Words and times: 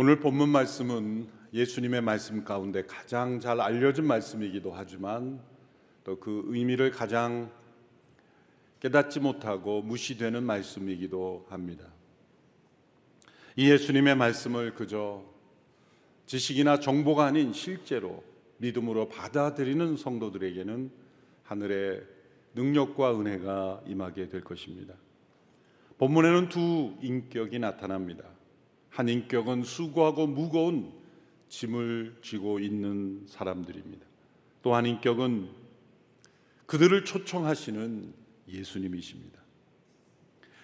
오늘 0.00 0.20
본문 0.20 0.50
말씀은 0.50 1.26
예수님의 1.52 2.02
말씀 2.02 2.44
가운데 2.44 2.84
가장 2.84 3.40
잘 3.40 3.60
알려진 3.60 4.06
말씀이기도 4.06 4.70
하지만 4.72 5.40
또 6.04 6.20
그 6.20 6.44
의미를 6.46 6.92
가장 6.92 7.50
깨닫지 8.78 9.18
못하고 9.18 9.82
무시되는 9.82 10.44
말씀이기도 10.44 11.46
합니다. 11.48 11.84
이 13.56 13.68
예수님의 13.68 14.14
말씀을 14.14 14.76
그저 14.76 15.24
지식이나 16.26 16.78
정보가 16.78 17.24
아닌 17.24 17.52
실제로 17.52 18.22
믿음으로 18.58 19.08
받아들이는 19.08 19.96
성도들에게는 19.96 20.92
하늘의 21.42 22.04
능력과 22.54 23.18
은혜가 23.18 23.82
임하게 23.88 24.28
될 24.28 24.44
것입니다. 24.44 24.94
본문에는 25.98 26.50
두 26.50 26.94
인격이 27.02 27.58
나타납니다. 27.58 28.37
한 28.98 29.08
인격은 29.08 29.62
수고하고 29.62 30.26
무거운 30.26 30.92
짐을 31.48 32.16
지고 32.20 32.58
있는 32.58 33.22
사람들입니다. 33.28 34.04
또 34.60 34.74
한 34.74 34.86
인격은 34.86 35.50
그들을 36.66 37.04
초청하시는 37.04 38.12
예수님이십니다. 38.48 39.40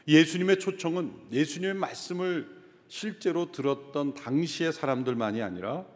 예수님의 0.09 0.59
초청은 0.59 1.12
예수님의 1.30 1.75
말씀을 1.75 2.48
실제로 2.89 3.52
들었던 3.52 4.15
당시의 4.15 4.73
사람들만이 4.73 5.41
아니라 5.41 5.87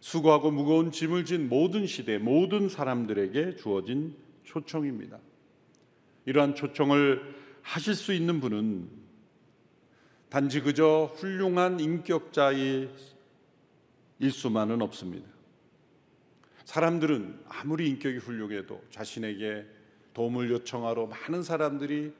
수고하고 0.00 0.50
무거운 0.50 0.90
짐을 0.90 1.24
진 1.24 1.48
모든 1.48 1.86
시대 1.86 2.18
모든 2.18 2.68
사람들에게 2.68 3.54
주어진 3.54 4.16
초청입니다. 4.42 5.20
이러한 6.26 6.56
초청을 6.56 7.36
하실 7.62 7.94
수 7.94 8.12
있는 8.12 8.40
분은 8.40 9.01
단지 10.32 10.62
그저 10.62 11.12
훌륭한 11.16 11.78
인격자일 11.78 12.88
수만은 14.30 14.80
없습니다. 14.80 15.28
사람들은 16.64 17.40
아무리 17.50 17.86
인격이 17.90 18.16
훌륭해도 18.16 18.82
자신에게 18.88 19.66
도움을 20.14 20.50
요청하러 20.50 21.04
많은 21.04 21.42
사람들이 21.42 22.14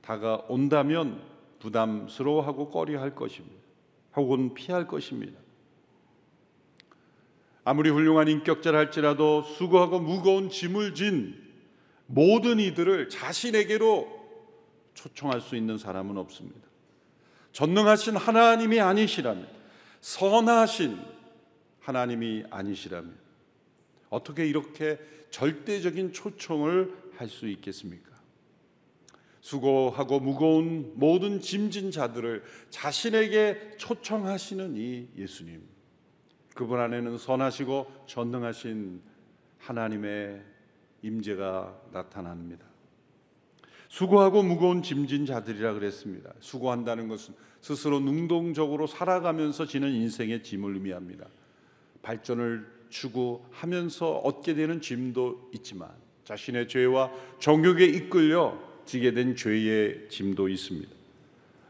다가온다면 0.00 1.20
부담스러워하고 1.58 2.70
꺼려할 2.70 3.16
것입니다. 3.16 3.56
혹은 4.14 4.54
피할 4.54 4.86
것입니다. 4.86 5.36
아무리 7.64 7.90
훌륭한 7.90 8.28
인격자라 8.28 8.78
할지라도 8.78 9.42
수고하고 9.42 9.98
무거운 9.98 10.50
짐을 10.50 10.94
진 10.94 11.34
모든 12.06 12.60
이들을 12.60 13.08
자신에게로 13.08 14.06
초청할 14.94 15.40
수 15.40 15.56
있는 15.56 15.78
사람은 15.78 16.16
없습니다. 16.16 16.65
전능하신 17.56 18.16
하나님이 18.16 18.80
아니시라면, 18.80 19.48
선하신 20.02 21.00
하나님이 21.80 22.44
아니시라면, 22.50 23.16
어떻게 24.10 24.46
이렇게 24.46 24.98
절대적인 25.30 26.12
초청을 26.12 26.94
할 27.16 27.30
수 27.30 27.48
있겠습니까? 27.48 28.14
수고하고 29.40 30.20
무거운 30.20 30.92
모든 30.96 31.40
짐진 31.40 31.92
자들을 31.92 32.44
자신에게 32.68 33.76
초청하시는 33.78 34.76
이 34.76 35.08
예수님. 35.16 35.66
그분 36.54 36.78
안에는 36.78 37.16
선하시고 37.16 38.04
전능하신 38.06 39.00
하나님의 39.60 40.42
임재가 41.00 41.84
나타납니다. 41.90 42.66
수고하고 43.88 44.42
무거운 44.42 44.82
짐진 44.82 45.26
자들이라 45.26 45.74
그랬습니다. 45.74 46.32
수고한다는 46.40 47.08
것은 47.08 47.34
스스로 47.60 48.00
능동적으로 48.00 48.86
살아가면서 48.86 49.66
지는 49.66 49.92
인생의 49.92 50.42
짐을 50.42 50.74
의미합니다. 50.74 51.26
발전을 52.02 52.66
추구하면서 52.88 54.18
얻게 54.18 54.54
되는 54.54 54.80
짐도 54.80 55.50
있지만 55.54 55.88
자신의 56.24 56.68
죄와 56.68 57.10
정욕에 57.38 57.84
이끌려 57.84 58.58
지게 58.84 59.12
된 59.12 59.34
죄의 59.34 60.08
짐도 60.08 60.48
있습니다. 60.48 60.90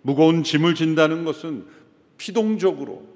무거운 0.03 0.43
짐을 0.43 0.75
진다는 0.75 1.25
것은 1.25 1.66
피동적으로 2.16 3.06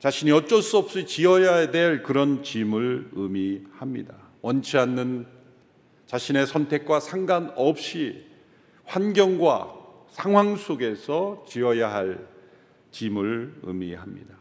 자신이 0.00 0.32
어쩔 0.32 0.62
수 0.62 0.78
없이 0.78 1.06
지어야 1.06 1.70
될 1.70 2.02
그런 2.02 2.42
짐을 2.42 3.10
의미합니다. 3.12 4.14
원치 4.42 4.78
않는 4.78 5.26
자신의 6.10 6.48
선택과 6.48 6.98
상관없이 6.98 8.26
환경과 8.84 9.76
상황 10.10 10.56
속에서 10.56 11.44
지어야 11.46 11.94
할 11.94 12.26
짐을 12.90 13.60
의미합니다. 13.62 14.34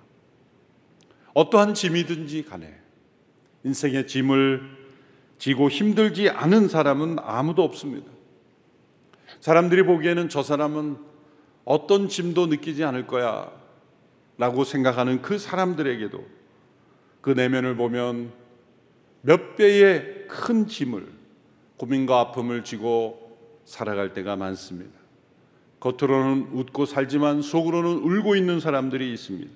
어떠한 1.35 1.75
짐이든지 1.75 2.46
간에 2.46 2.75
인생의 3.63 4.07
짐을 4.07 4.63
지고 5.38 5.69
힘들지 5.69 6.31
않은 6.31 6.69
사람은 6.69 7.18
아무도 7.19 7.62
없습니다. 7.62 8.09
사람들이 9.40 9.84
보기에는 9.84 10.28
저 10.30 10.41
사람은 10.41 10.97
어떤 11.66 12.09
짐도 12.09 12.47
느끼지 12.47 12.84
않을 12.84 13.06
거야 13.06 13.51
라고 14.40 14.63
생각하는 14.63 15.22
그 15.22 15.38
사람들에게도 15.38 16.25
그 17.22 17.30
내면을 17.30 17.75
보면 17.75 18.31
몇 19.22 19.56
배의 19.56 20.25
큰 20.28 20.66
짐을 20.66 21.19
고민과 21.79 22.19
아픔을 22.19 22.63
지고 22.66 23.38
살아갈 23.63 24.13
때가 24.13 24.35
많습니다. 24.35 24.91
겉으로는 25.79 26.50
웃고 26.51 26.85
살지만 26.85 27.41
속으로는 27.41 27.90
울고 28.03 28.35
있는 28.35 28.59
사람들이 28.59 29.13
있습니다. 29.13 29.50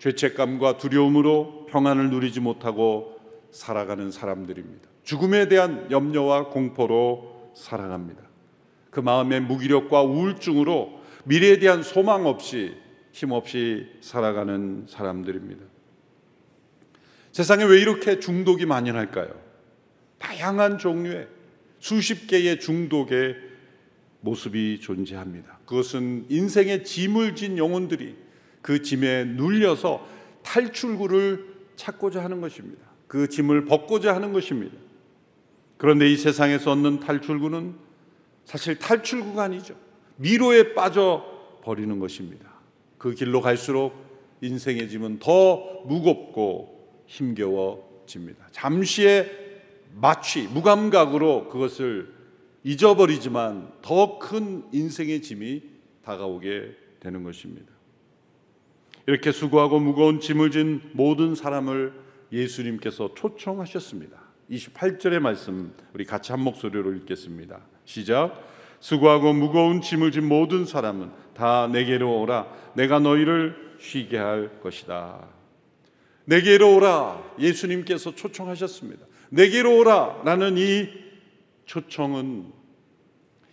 죄책감과 0.00 0.78
두려움으로 0.78 1.66
평안을 1.70 2.10
누리지 2.10 2.40
못하고 2.40 3.20
살아가는 3.52 4.10
사람들입니다. 4.10 4.88
죽음에 5.04 5.46
대한 5.46 5.88
염려와 5.92 6.48
공포로 6.48 7.52
살아갑니다. 7.54 8.20
그 8.90 8.98
마음의 8.98 9.42
무기력과 9.42 10.02
우울증으로 10.02 11.00
미래에 11.24 11.60
대한 11.60 11.84
소망 11.84 12.26
없이 12.26 12.74
힘없이 13.12 13.86
살아가는 14.00 14.86
사람들입니다. 14.88 15.64
세상에 17.30 17.62
왜 17.62 17.80
이렇게 17.80 18.18
중독이 18.18 18.66
만연할까요? 18.66 19.28
다양한 20.18 20.78
종류의 20.78 21.33
수십 21.84 22.26
개의 22.28 22.60
중독의 22.60 23.36
모습이 24.22 24.80
존재합니다. 24.80 25.58
그것은 25.66 26.24
인생의 26.30 26.82
짐을 26.82 27.36
진 27.36 27.58
영혼들이 27.58 28.16
그 28.62 28.80
짐에 28.80 29.24
눌려서 29.24 30.08
탈출구를 30.42 31.44
찾고자 31.76 32.24
하는 32.24 32.40
것입니다. 32.40 32.82
그 33.06 33.28
짐을 33.28 33.66
벗고자 33.66 34.14
하는 34.14 34.32
것입니다. 34.32 34.74
그런데 35.76 36.10
이 36.10 36.16
세상에서 36.16 36.72
얻는 36.72 37.00
탈출구는 37.00 37.74
사실 38.46 38.78
탈출구가 38.78 39.42
아니죠. 39.42 39.76
미로에 40.16 40.72
빠져 40.72 41.22
버리는 41.64 41.98
것입니다. 41.98 42.50
그 42.96 43.12
길로 43.12 43.42
갈수록 43.42 43.92
인생의 44.40 44.88
짐은 44.88 45.18
더 45.18 45.82
무겁고 45.84 47.04
힘겨워집니다. 47.08 48.46
잠시의 48.52 49.43
마취, 49.94 50.48
무감각으로 50.48 51.48
그것을 51.48 52.12
잊어버리지만 52.64 53.72
더 53.82 54.18
큰 54.18 54.64
인생의 54.72 55.22
짐이 55.22 55.62
다가오게 56.02 56.76
되는 57.00 57.22
것입니다. 57.22 57.72
이렇게 59.06 59.32
수고하고 59.32 59.80
무거운 59.80 60.20
짐을 60.20 60.50
진 60.50 60.80
모든 60.94 61.34
사람을 61.34 61.92
예수님께서 62.32 63.14
초청하셨습니다. 63.14 64.18
28절의 64.50 65.20
말씀 65.20 65.74
우리 65.92 66.04
같이 66.04 66.32
한 66.32 66.40
목소리로 66.40 66.92
읽겠습니다. 66.94 67.60
시작. 67.84 68.48
수고하고 68.80 69.32
무거운 69.32 69.80
짐을 69.80 70.10
진 70.12 70.26
모든 70.26 70.64
사람은 70.64 71.10
다 71.34 71.68
내게로 71.68 72.20
오라. 72.20 72.46
내가 72.74 72.98
너희를 72.98 73.76
쉬게 73.78 74.16
할 74.16 74.60
것이다. 74.60 75.26
내게로 76.26 76.76
오라. 76.76 77.22
예수님께서 77.38 78.14
초청하셨습니다. 78.14 79.06
내게로 79.34 79.78
오라라는 79.78 80.58
이 80.58 80.88
초청은 81.66 82.52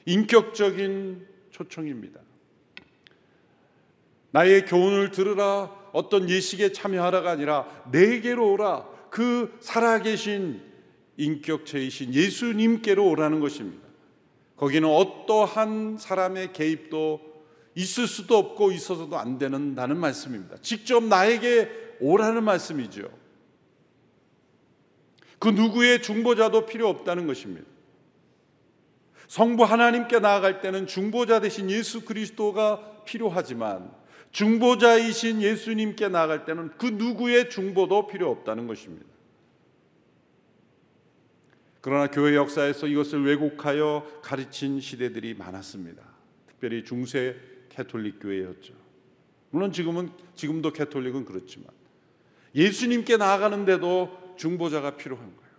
인격적인 0.05 1.27
초청입니다. 1.49 2.19
나의 4.29 4.65
교훈을 4.65 5.11
들으라. 5.11 5.81
어떤 5.91 6.29
예식에 6.29 6.71
참여하라가 6.71 7.31
아니라 7.31 7.65
내게로 7.91 8.53
오라. 8.53 8.87
그 9.09 9.57
살아계신 9.59 10.61
인격체이신 11.17 12.13
예수님께로 12.13 13.09
오라는 13.09 13.39
것입니다. 13.39 13.87
거기는 14.55 14.87
어떠한 14.87 15.97
사람의 15.97 16.53
개입도 16.53 17.19
있을 17.73 18.07
수도 18.07 18.37
없고 18.37 18.71
있어서도 18.71 19.17
안 19.17 19.37
되는다는 19.37 19.97
말씀입니다. 19.97 20.57
직접 20.61 21.03
나에게 21.03 21.97
오라는 21.99 22.43
말씀이죠. 22.43 23.20
그 25.41 25.49
누구의 25.49 26.03
중보자도 26.03 26.67
필요 26.67 26.87
없다는 26.87 27.25
것입니다. 27.25 27.65
성부 29.27 29.63
하나님께 29.63 30.19
나아갈 30.19 30.61
때는 30.61 30.85
중보자 30.85 31.39
대신 31.39 31.71
예수 31.71 32.05
그리스도가 32.05 33.03
필요하지만 33.05 33.91
중보자이신 34.29 35.41
예수님께 35.41 36.09
나갈 36.09 36.45
때는 36.45 36.69
그 36.77 36.85
누구의 36.85 37.49
중보도 37.49 38.05
필요 38.05 38.29
없다는 38.29 38.67
것입니다. 38.67 39.07
그러나 41.81 42.05
교회 42.05 42.35
역사에서 42.35 42.85
이것을 42.85 43.25
왜곡하여 43.25 44.19
가르친 44.21 44.79
시대들이 44.79 45.33
많았습니다. 45.33 46.03
특별히 46.45 46.83
중세 46.83 47.35
캐톨릭 47.69 48.19
교회였죠. 48.21 48.73
물론 49.49 49.71
지금은 49.71 50.11
지금도 50.35 50.71
캐톨릭은 50.71 51.25
그렇지만 51.25 51.71
예수님께 52.53 53.17
나아가는데도 53.17 54.20
중보자가 54.41 54.97
필요한 54.97 55.23
거예요. 55.23 55.51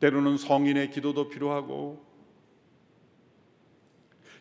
때로는 0.00 0.38
성인의 0.38 0.90
기도도 0.90 1.28
필요하고 1.28 2.02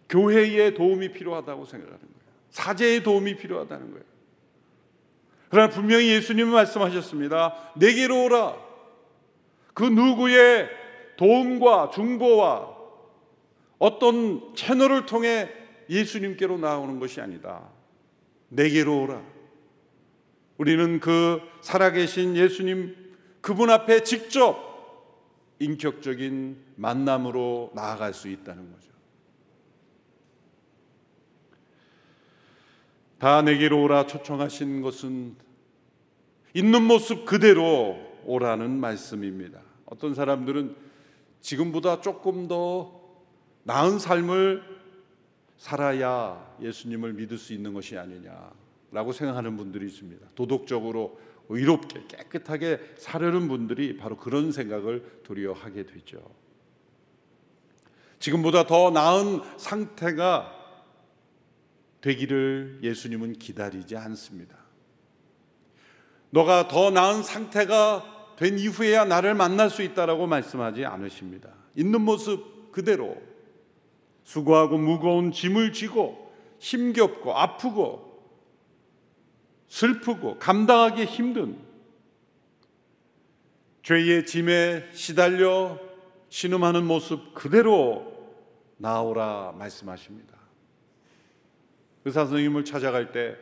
교회의 0.08 0.74
도움이 0.76 1.12
필요하다고 1.12 1.66
생각하는 1.66 2.00
거예요. 2.00 2.22
사제의 2.52 3.04
도움이 3.04 3.36
필요하다는 3.36 3.92
거예요. 3.92 4.06
그러나 5.50 5.70
분명히 5.70 6.08
예수님은 6.08 6.54
말씀하셨습니다. 6.54 7.74
내게로 7.76 8.24
오라. 8.24 8.58
그 9.74 9.84
누구의 9.84 10.70
도움과 11.18 11.90
중보와 11.94 12.78
어떤 13.78 14.56
채널을 14.56 15.06
통해 15.06 15.50
예수님께로 15.90 16.58
나오는 16.58 16.98
것이 17.00 17.20
아니다. 17.20 17.70
내게로 18.48 19.04
오라. 19.04 19.22
우리는 20.58 21.00
그 21.02 21.42
살아계신 21.60 22.38
예수님 22.38 23.01
그분 23.42 23.70
앞에 23.70 24.04
직접 24.04 24.72
인격적인 25.60 26.58
만남으로 26.76 27.72
나아갈 27.76 28.14
수 28.14 28.30
있다는 28.30 28.72
거죠. 28.72 28.92
다 33.20 33.42
내게로 33.44 33.84
오라 33.84 34.08
초청하신 34.08 34.82
것은 34.82 35.36
있는 36.56 36.84
모습 36.84 37.26
그대로 37.26 38.00
오라는 38.26 38.80
말씀입니다. 38.80 39.62
어떤 39.86 40.16
사람들은 40.16 40.76
지금보다 41.42 42.02
조금 42.02 42.48
더 42.48 43.00
나은 43.64 44.00
삶을 44.00 44.64
살아야 45.58 46.56
예수님을 46.62 47.14
믿을 47.14 47.38
수 47.38 47.54
있는 47.54 47.74
것이 47.74 47.98
아니냐라고 47.98 49.12
생각하는 49.14 49.56
분들이 49.58 49.86
있습니다. 49.86 50.30
도덕적으로 50.34 51.20
의롭게 51.52 52.06
깨끗하게 52.08 52.80
살려는 52.98 53.48
분들이 53.48 53.98
바로 53.98 54.18
그런 54.18 54.52
생각을 54.52 55.22
도리어 55.24 55.54
하게 55.54 55.86
되죠. 55.86 56.22
지금보다 58.20 58.68
더 58.68 58.92
나은 58.92 59.42
상태가 59.58 60.58
되기를 62.02 62.80
예수님은 62.84 63.34
기다리지 63.34 63.98
않습니다. 63.98 64.58
너가 66.30 66.68
더 66.68 66.90
나은 66.90 67.24
상태가 67.24 68.36
된 68.38 68.58
이후에야 68.58 69.06
나를 69.06 69.36
만날 69.36 69.70
수 69.70 69.84
있다라고 69.84 70.28
말씀하지 70.28 70.86
않으십니다. 70.86 71.50
있는 71.76 72.02
모습 72.02 72.72
그대로 72.72 73.22
수고하고 74.24 74.78
무거운 74.78 75.32
짐을 75.32 75.74
지고 75.74 76.34
힘겹고 76.60 77.38
아프고 77.38 78.11
슬프고 79.72 80.38
감당하기 80.38 81.06
힘든 81.06 81.58
죄의 83.84 84.26
짐에 84.26 84.90
시달려 84.92 85.80
신음하는 86.28 86.86
모습 86.86 87.34
그대로 87.34 88.36
나오라 88.76 89.54
말씀하십니다. 89.58 90.38
의사 92.04 92.26
선생님을 92.26 92.66
찾아갈 92.66 93.14
때 93.14 93.38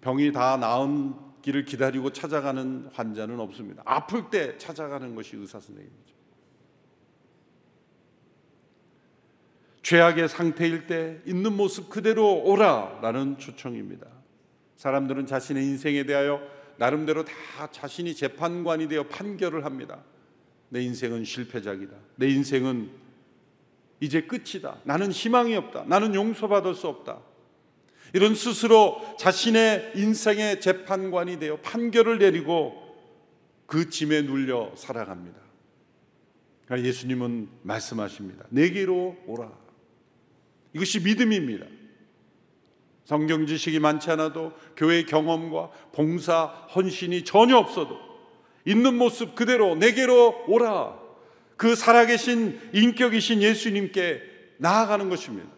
병이 0.00 0.32
다 0.32 0.56
나은 0.56 1.14
길을 1.42 1.66
기다리고 1.66 2.10
찾아가는 2.10 2.88
환자는 2.94 3.38
없습니다. 3.40 3.82
아플 3.84 4.30
때 4.30 4.56
찾아가는 4.56 5.14
것이 5.14 5.36
의사 5.36 5.60
선생님이죠. 5.60 6.14
죄악의 9.82 10.28
상태일 10.30 10.86
때 10.86 11.20
있는 11.26 11.54
모습 11.54 11.90
그대로 11.90 12.42
오라라는 12.44 13.36
초청입니다. 13.36 14.19
사람들은 14.80 15.26
자신의 15.26 15.62
인생에 15.62 16.04
대하여 16.04 16.40
나름대로 16.78 17.22
다 17.22 17.70
자신이 17.70 18.14
재판관이 18.14 18.88
되어 18.88 19.02
판결을 19.08 19.66
합니다. 19.66 20.02
내 20.70 20.80
인생은 20.80 21.24
실패작이다. 21.24 21.94
내 22.16 22.30
인생은 22.30 22.90
이제 24.00 24.22
끝이다. 24.22 24.78
나는 24.84 25.12
희망이 25.12 25.54
없다. 25.54 25.84
나는 25.84 26.14
용서받을 26.14 26.74
수 26.74 26.88
없다. 26.88 27.20
이런 28.14 28.34
스스로 28.34 29.02
자신의 29.18 29.92
인생의 29.96 30.62
재판관이 30.62 31.38
되어 31.38 31.58
판결을 31.58 32.18
내리고 32.18 32.96
그 33.66 33.90
짐에 33.90 34.22
눌려 34.22 34.72
살아갑니다. 34.76 35.38
예수님은 36.70 37.50
말씀하십니다. 37.64 38.46
내게로 38.48 39.24
오라. 39.26 39.52
이것이 40.72 41.00
믿음입니다. 41.00 41.66
성경 43.10 43.44
지식이 43.44 43.80
많지 43.80 44.08
않아도 44.12 44.52
교회 44.76 45.02
경험과 45.02 45.72
봉사, 45.92 46.44
헌신이 46.44 47.24
전혀 47.24 47.56
없어도 47.56 47.98
있는 48.64 48.96
모습 48.96 49.34
그대로 49.34 49.74
내게로 49.74 50.44
오라. 50.46 50.96
그 51.56 51.74
살아계신 51.74 52.70
인격이신 52.72 53.42
예수님께 53.42 54.22
나아가는 54.58 55.08
것입니다. 55.08 55.50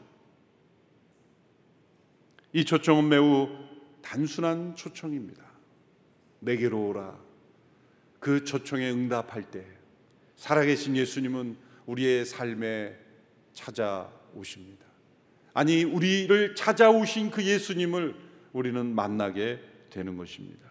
이 2.55 2.65
초청은 2.65 3.11
매우 3.11 3.51
단순한 4.01 4.75
초청입니다. 4.75 5.45
내게로 6.41 6.87
오라. 6.87 7.19
그 8.19 8.47
초청에 8.47 8.91
응답할 8.91 9.51
때 9.51 9.63
살아계신 10.37 10.97
예수님은 10.97 11.59
우리의 11.85 12.25
삶에 12.25 12.97
찾아오십니다. 13.53 14.92
아니 15.55 15.85
우리를 15.85 16.55
찾아오신 16.55 17.31
그 17.31 17.45
예수님을 17.45 18.15
우리는 18.53 18.95
만나게 18.95 19.61
되는 19.91 20.17
것입니다. 20.17 20.71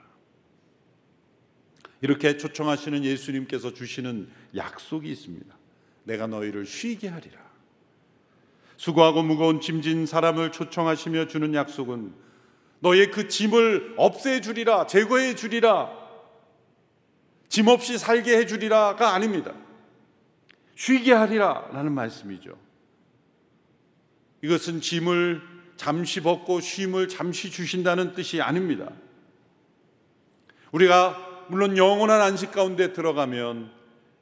이렇게 2.02 2.38
초청하시는 2.38 3.04
예수님께서 3.04 3.74
주시는 3.74 4.30
약속이 4.56 5.10
있습니다. 5.10 5.56
내가 6.04 6.28
너희를 6.28 6.66
쉬게 6.66 7.08
하리라. 7.08 7.40
수고하고 8.78 9.22
무거운 9.22 9.62
짐진 9.62 10.08
사람을 10.08 10.52
초청하시며 10.52 11.28
주는 11.28 11.54
약속은 11.54 12.14
너의 12.80 13.12
그 13.12 13.28
짐을 13.28 13.94
없애 13.98 14.42
주리라, 14.42 14.88
제거해 14.88 15.36
주리라, 15.36 15.92
짐 17.48 17.68
없이 17.68 18.00
살게 18.00 18.36
해 18.36 18.48
주리라가 18.48 19.14
아닙니다. 19.14 19.54
쉬게 20.76 21.14
하리라라는 21.14 21.92
말씀이죠. 21.92 22.58
이것은 24.42 24.82
짐을 24.82 25.42
잠시 25.78 26.22
벗고 26.22 26.60
쉼을 26.60 27.08
잠시 27.08 27.50
주신다는 27.50 28.14
뜻이 28.14 28.42
아닙니다. 28.42 28.92
우리가 30.72 31.46
물론 31.50 31.78
영원한 31.78 32.22
안식 32.22 32.52
가운데 32.52 32.94
들어가면 32.94 33.72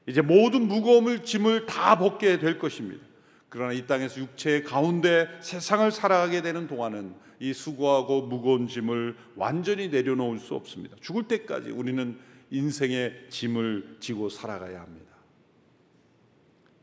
이제 0.08 0.22
모든 0.22 0.68
무거움을 0.68 1.24
짐을 1.24 1.66
다 1.66 1.98
벗게 1.98 2.40
될 2.40 2.58
것입니다. 2.58 3.06
그러나 3.50 3.74
이 3.74 3.86
땅에서 3.86 4.22
육체의 4.22 4.64
가운데 4.64 5.28
세상을 5.42 5.92
살아가게 5.92 6.42
되는 6.42 6.68
동안은 6.68 7.14
이 7.40 7.54
수고하고 7.54 8.24
무거운 8.24 8.68
짐을 8.68 9.16
완전히 9.36 9.90
내려놓을 9.90 10.40
수 10.40 10.56
없습니다. 10.56 10.96
죽을 11.02 11.24
때까지 11.24 11.72
우리는 11.72 12.18
인생의 12.52 13.28
짐을 13.30 13.98
지고 14.00 14.30
살아가야 14.30 14.82
합니다. 14.82 15.10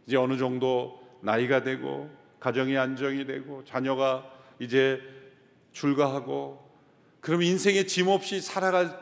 이제 0.07 0.17
어느 0.17 0.37
정도 0.39 1.01
나이가 1.23 1.63
되고 1.63 2.11
가정이 2.41 2.77
안정이 2.77 3.27
되고 3.27 3.65
자녀가 3.65 4.31
이제 4.59 5.01
출가하고 5.73 6.67
그럼 7.21 7.43
인생의 7.43 7.87
짐 7.87 8.09
없이 8.09 8.41
살아갈 8.41 8.99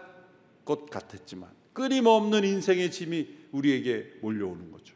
것 0.64 0.88
같았지만 0.90 1.50
끊임없는 1.72 2.44
인생의 2.44 2.90
짐이 2.90 3.28
우리에게 3.52 4.14
몰려오는 4.20 4.72
거죠. 4.72 4.94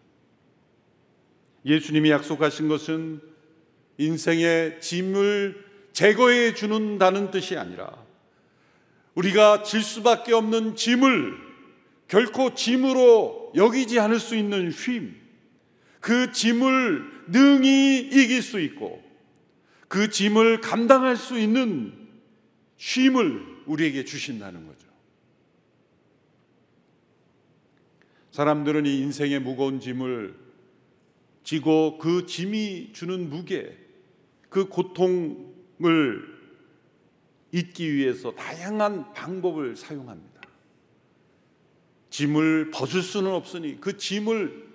예수님이 1.65 2.11
약속하신 2.11 2.69
것은 2.69 3.21
인생의 3.99 4.81
짐을 4.81 5.65
제거해 5.93 6.55
주는다는 6.55 7.31
뜻이 7.31 7.57
아니라 7.57 7.93
우리가 9.15 9.65
질 9.65 9.83
수밖에 9.83 10.33
없는 10.33 10.77
짐을 10.77 11.35
결코 12.07 12.55
짐으로 12.55 13.53
여기지 13.57 13.99
않을 13.99 14.21
수 14.21 14.37
있는 14.37 14.71
쉼, 14.71 15.15
그 16.01 16.33
짐을 16.33 17.25
능히 17.29 17.99
이길 17.99 18.43
수 18.43 18.61
있고 18.61 19.03
그 19.89 20.11
짐을 20.11 20.61
감당할 20.61 21.17
수 21.17 21.39
있는 21.39 21.93
쉼을 22.77 23.63
우리에게 23.67 24.05
주신다는 24.05 24.67
거죠. 24.67 24.89
사람들은 28.31 28.87
이 28.87 29.01
인생의 29.01 29.41
무거운 29.41 29.81
짐을 29.81 30.35
지고 31.43 31.99
그 31.99 32.27
짐이 32.27 32.91
주는 32.93 33.29
무게, 33.31 33.77
그 34.49 34.69
고통을 34.69 36.39
잊기 37.53 37.95
위해서 37.95 38.35
다양한 38.35 39.13
방법을 39.15 39.75
사용합니다. 39.77 40.43
짐을 42.11 42.71
벗을 42.71 43.03
수는 43.03 43.33
없으니 43.33 43.81
그 43.81 43.97
짐을 43.97 44.68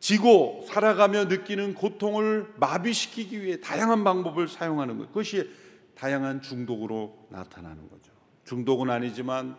지고 0.00 0.64
살아가며 0.68 1.24
느끼는 1.24 1.74
고통을 1.74 2.52
마비시키기 2.56 3.42
위해 3.42 3.60
다양한 3.60 4.04
방법을 4.04 4.48
사용하는 4.48 4.98
것. 4.98 5.08
그것이 5.08 5.50
다양한 5.94 6.40
중독으로 6.40 7.26
나타나는 7.30 7.88
거죠. 7.88 8.12
중독은 8.44 8.90
아니지만 8.90 9.56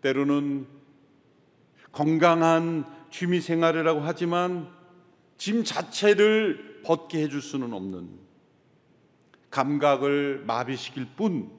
때로는 0.00 0.66
건강한 1.92 2.84
취미 3.10 3.40
생활이라고 3.40 4.00
하지만 4.00 4.68
짐 5.36 5.62
자체를 5.62 6.82
벗게 6.84 7.22
해줄 7.22 7.40
수는 7.40 7.72
없는 7.72 8.08
감각을 9.50 10.42
마비시킬 10.46 11.06
뿐 11.16 11.50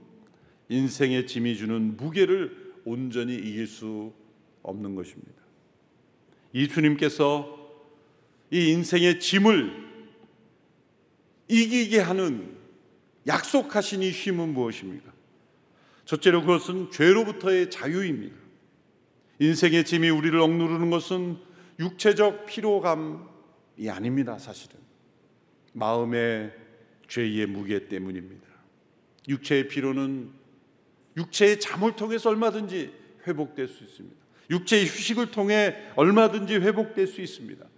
인생의 0.69 1.27
짐이 1.27 1.55
주는 1.55 1.95
무게를 1.95 2.73
온전히 2.85 3.35
이길 3.35 3.67
수 3.67 4.11
없는 4.63 4.95
것입니다. 4.95 5.31
이 6.51 6.67
주님께서 6.67 7.62
이 8.53 8.69
인생의 8.69 9.19
짐을 9.19 9.83
이기게 11.47 11.99
하는 11.99 12.55
약속하신 13.25 14.03
이 14.03 14.11
쉼은 14.11 14.53
무엇입니까? 14.53 15.11
첫째로 16.05 16.41
그것은 16.41 16.91
죄로부터의 16.91 17.71
자유입니다. 17.71 18.35
인생의 19.39 19.85
짐이 19.85 20.07
우리를 20.07 20.39
억누르는 20.39 20.91
것은 20.91 21.39
육체적 21.79 22.45
피로감이 22.45 23.89
아닙니다, 23.89 24.37
사실은. 24.37 24.79
마음의 25.71 26.53
죄의 27.07 27.47
무게 27.47 27.87
때문입니다. 27.87 28.47
육체의 29.29 29.67
피로는 29.67 30.31
육체의 31.17 31.59
잠을 31.59 31.95
통해서 31.95 32.29
얼마든지 32.29 32.93
회복될 33.25 33.67
수 33.67 33.83
있습니다. 33.83 34.15
육체의 34.51 34.85
휴식을 34.85 35.31
통해 35.31 35.75
얼마든지 35.95 36.57
회복될 36.57 37.07
수 37.07 37.19
있습니다. 37.19 37.72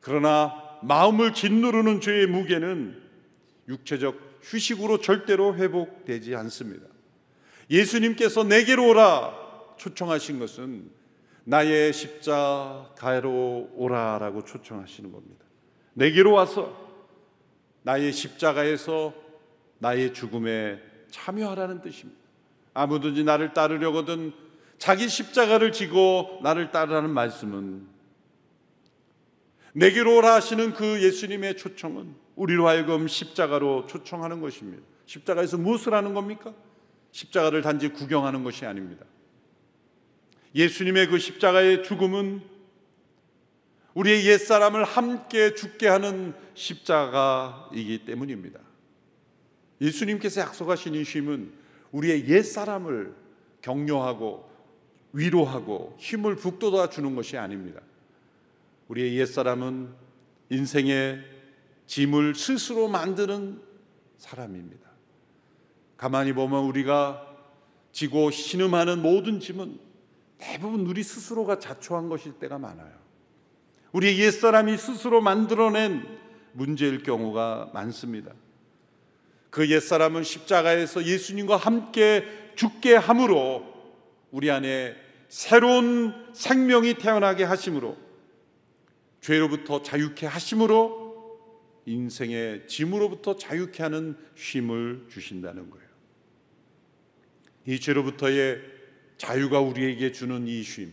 그러나 0.00 0.54
마음을 0.82 1.34
짓누르는 1.34 2.00
죄의 2.00 2.26
무게는 2.26 3.00
육체적 3.68 4.40
휴식으로 4.42 5.00
절대로 5.00 5.54
회복되지 5.54 6.34
않습니다. 6.36 6.86
예수님께서 7.70 8.44
내게로 8.44 8.88
오라 8.88 9.34
초청하신 9.76 10.38
것은 10.38 10.90
나의 11.44 11.92
십자가로 11.92 13.70
오라라고 13.74 14.44
초청하시는 14.44 15.12
겁니다. 15.12 15.44
내게로 15.94 16.32
와서 16.32 16.88
나의 17.82 18.12
십자가에서 18.12 19.14
나의 19.78 20.12
죽음에 20.12 20.80
참여하라는 21.10 21.80
뜻입니다. 21.80 22.20
아무든지 22.74 23.24
나를 23.24 23.52
따르려거든 23.52 24.32
자기 24.78 25.08
십자가를 25.08 25.72
지고 25.72 26.40
나를 26.42 26.70
따르라는 26.70 27.10
말씀은 27.10 27.86
내게로 29.74 30.16
오라 30.16 30.34
하시는 30.34 30.72
그 30.72 31.02
예수님의 31.02 31.56
초청은 31.56 32.14
우리로 32.36 32.66
하여금 32.66 33.06
십자가로 33.06 33.86
초청하는 33.86 34.40
것입니다. 34.40 34.82
십자가에서 35.06 35.58
무엇을 35.58 35.94
하는 35.94 36.14
겁니까? 36.14 36.54
십자가를 37.12 37.62
단지 37.62 37.88
구경하는 37.88 38.44
것이 38.44 38.66
아닙니다. 38.66 39.04
예수님의 40.54 41.08
그 41.08 41.18
십자가의 41.18 41.84
죽음은 41.84 42.42
우리의 43.94 44.26
옛사람을 44.26 44.84
함께 44.84 45.54
죽게 45.54 45.88
하는 45.88 46.34
십자가이기 46.54 48.04
때문입니다. 48.04 48.60
예수님께서 49.80 50.42
약속하신 50.42 50.94
이 50.94 51.04
쉼은 51.04 51.52
우리의 51.92 52.28
옛사람을 52.28 53.14
격려하고 53.62 54.48
위로하고 55.12 55.96
힘을 55.98 56.36
북돋아 56.36 56.90
주는 56.90 57.14
것이 57.16 57.36
아닙니다. 57.36 57.80
우리의 58.90 59.16
옛사람은 59.18 59.88
인생의 60.48 61.20
짐을 61.86 62.34
스스로 62.34 62.88
만드는 62.88 63.62
사람입니다. 64.18 64.90
가만히 65.96 66.32
보면 66.32 66.64
우리가 66.64 67.24
지고 67.92 68.32
신음하는 68.32 69.00
모든 69.00 69.38
짐은 69.38 69.78
대부분 70.38 70.86
우리 70.86 71.04
스스로가 71.04 71.60
자초한 71.60 72.08
것일 72.08 72.32
때가 72.40 72.58
많아요. 72.58 72.92
우리의 73.92 74.18
옛사람이 74.18 74.76
스스로 74.76 75.20
만들어낸 75.20 76.18
문제일 76.52 77.04
경우가 77.04 77.70
많습니다. 77.72 78.32
그 79.50 79.70
옛사람은 79.70 80.24
십자가에서 80.24 81.04
예수님과 81.04 81.56
함께 81.56 82.24
죽게 82.56 82.96
함으로 82.96 83.64
우리 84.32 84.50
안에 84.50 84.96
새로운 85.28 86.12
생명이 86.32 86.94
태어나게 86.94 87.44
하심으로 87.44 88.09
죄로부터 89.20 89.82
자유케 89.82 90.26
하심으로 90.26 91.10
인생의 91.86 92.66
짐으로부터 92.66 93.36
자유케 93.36 93.82
하는 93.82 94.16
쉼을 94.34 95.06
주신다는 95.08 95.70
거예요. 95.70 95.86
이 97.66 97.78
죄로부터의 97.78 98.60
자유가 99.18 99.60
우리에게 99.60 100.12
주는 100.12 100.46
이 100.46 100.62
쉼. 100.62 100.92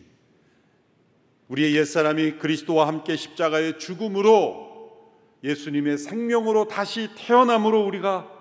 우리의 1.47 1.75
옛사람이 1.75 2.39
그리스도와 2.39 2.87
함께 2.87 3.15
십자가의 3.15 3.79
죽음으로 3.79 4.67
예수님의 5.43 5.97
생명으로 5.97 6.67
다시 6.67 7.09
태어남으로 7.15 7.85
우리가 7.85 8.33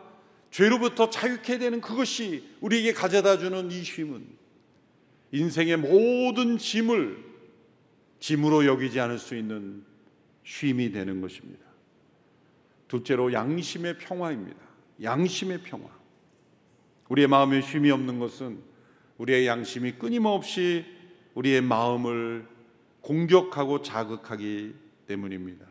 죄로부터 0.51 1.11
자유케 1.11 1.59
되는 1.59 1.81
그것이 1.81 2.49
우리에게 2.61 2.93
가져다 2.93 3.39
주는 3.39 3.71
이 3.71 3.85
쉼은 3.85 4.27
인생의 5.31 5.77
모든 5.77 6.59
짐을 6.59 7.36
짐으로 8.21 8.67
여기지 8.67 9.01
않을 9.01 9.19
수 9.19 9.37
있는 9.37 9.85
쉼이 10.45 10.93
되는 10.93 11.21
것입니다. 11.21 11.65
둘째로 12.89 13.33
양심의 13.33 13.99
평화입니다. 13.99 14.59
양심의 15.03 15.63
평화. 15.63 15.89
우리의 17.09 17.29
마음에 17.29 17.61
쉼이 17.61 17.91
없는 17.91 18.19
것은 18.19 18.61
우리의 19.19 19.47
양심이 19.47 19.93
끊임없이 19.93 20.85
우리의 21.35 21.61
마음을 21.61 22.47
공격하고 23.01 23.83
자극하기 23.83 24.75
때문입니다. 25.07 25.67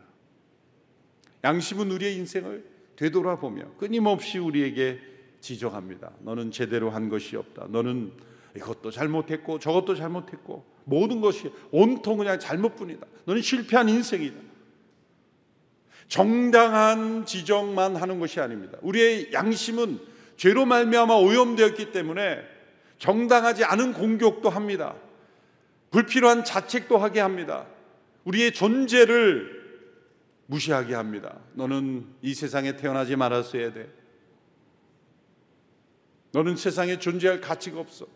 양심은 1.44 1.90
우리의 1.90 2.16
인생을 2.16 2.64
되돌아보며 2.96 3.74
끊임없이 3.78 4.38
우리에게 4.38 4.98
지적합니다. 5.40 6.12
너는 6.20 6.50
제대로 6.50 6.90
한 6.90 7.08
것이 7.08 7.36
없다. 7.36 7.66
너는 7.68 8.12
이것도 8.56 8.90
잘못했고 8.90 9.58
저것도 9.58 9.94
잘못했고 9.94 10.64
모든 10.86 11.20
것이 11.20 11.52
온통 11.72 12.18
그냥 12.18 12.38
잘못뿐이다. 12.38 13.06
너는 13.24 13.42
실패한 13.42 13.88
인생이다. 13.88 14.38
정당한 16.06 17.26
지적만 17.26 17.96
하는 17.96 18.20
것이 18.20 18.40
아닙니다. 18.40 18.78
우리의 18.82 19.32
양심은 19.32 19.98
죄로 20.36 20.64
말미암아 20.64 21.16
오염되었기 21.16 21.90
때문에 21.90 22.40
정당하지 22.98 23.64
않은 23.64 23.94
공격도 23.94 24.48
합니다. 24.48 24.94
불필요한 25.90 26.44
자책도 26.44 26.98
하게 26.98 27.18
합니다. 27.20 27.66
우리의 28.24 28.52
존재를 28.52 29.56
무시하게 30.46 30.94
합니다. 30.94 31.40
너는 31.54 32.06
이 32.22 32.32
세상에 32.32 32.76
태어나지 32.76 33.16
말았어야 33.16 33.72
돼. 33.72 33.92
너는 36.30 36.54
세상에 36.54 37.00
존재할 37.00 37.40
가치가 37.40 37.80
없어. 37.80 38.06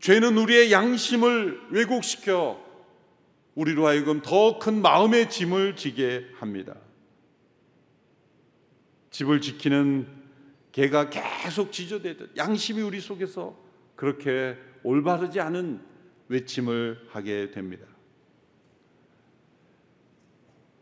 죄는 0.00 0.38
우리의 0.38 0.72
양심을 0.72 1.68
왜곡시켜 1.70 2.58
우리로 3.54 3.86
하여금 3.86 4.22
더 4.22 4.58
큰 4.58 4.80
마음의 4.80 5.28
짐을 5.28 5.76
지게 5.76 6.26
합니다. 6.38 6.74
집을 9.10 9.40
지키는 9.40 10.06
개가 10.72 11.10
계속 11.10 11.72
지저대듯 11.72 12.36
양심이 12.36 12.80
우리 12.80 13.00
속에서 13.00 13.56
그렇게 13.96 14.56
올바르지 14.82 15.40
않은 15.40 15.80
외침을 16.28 17.08
하게 17.10 17.50
됩니다. 17.50 17.86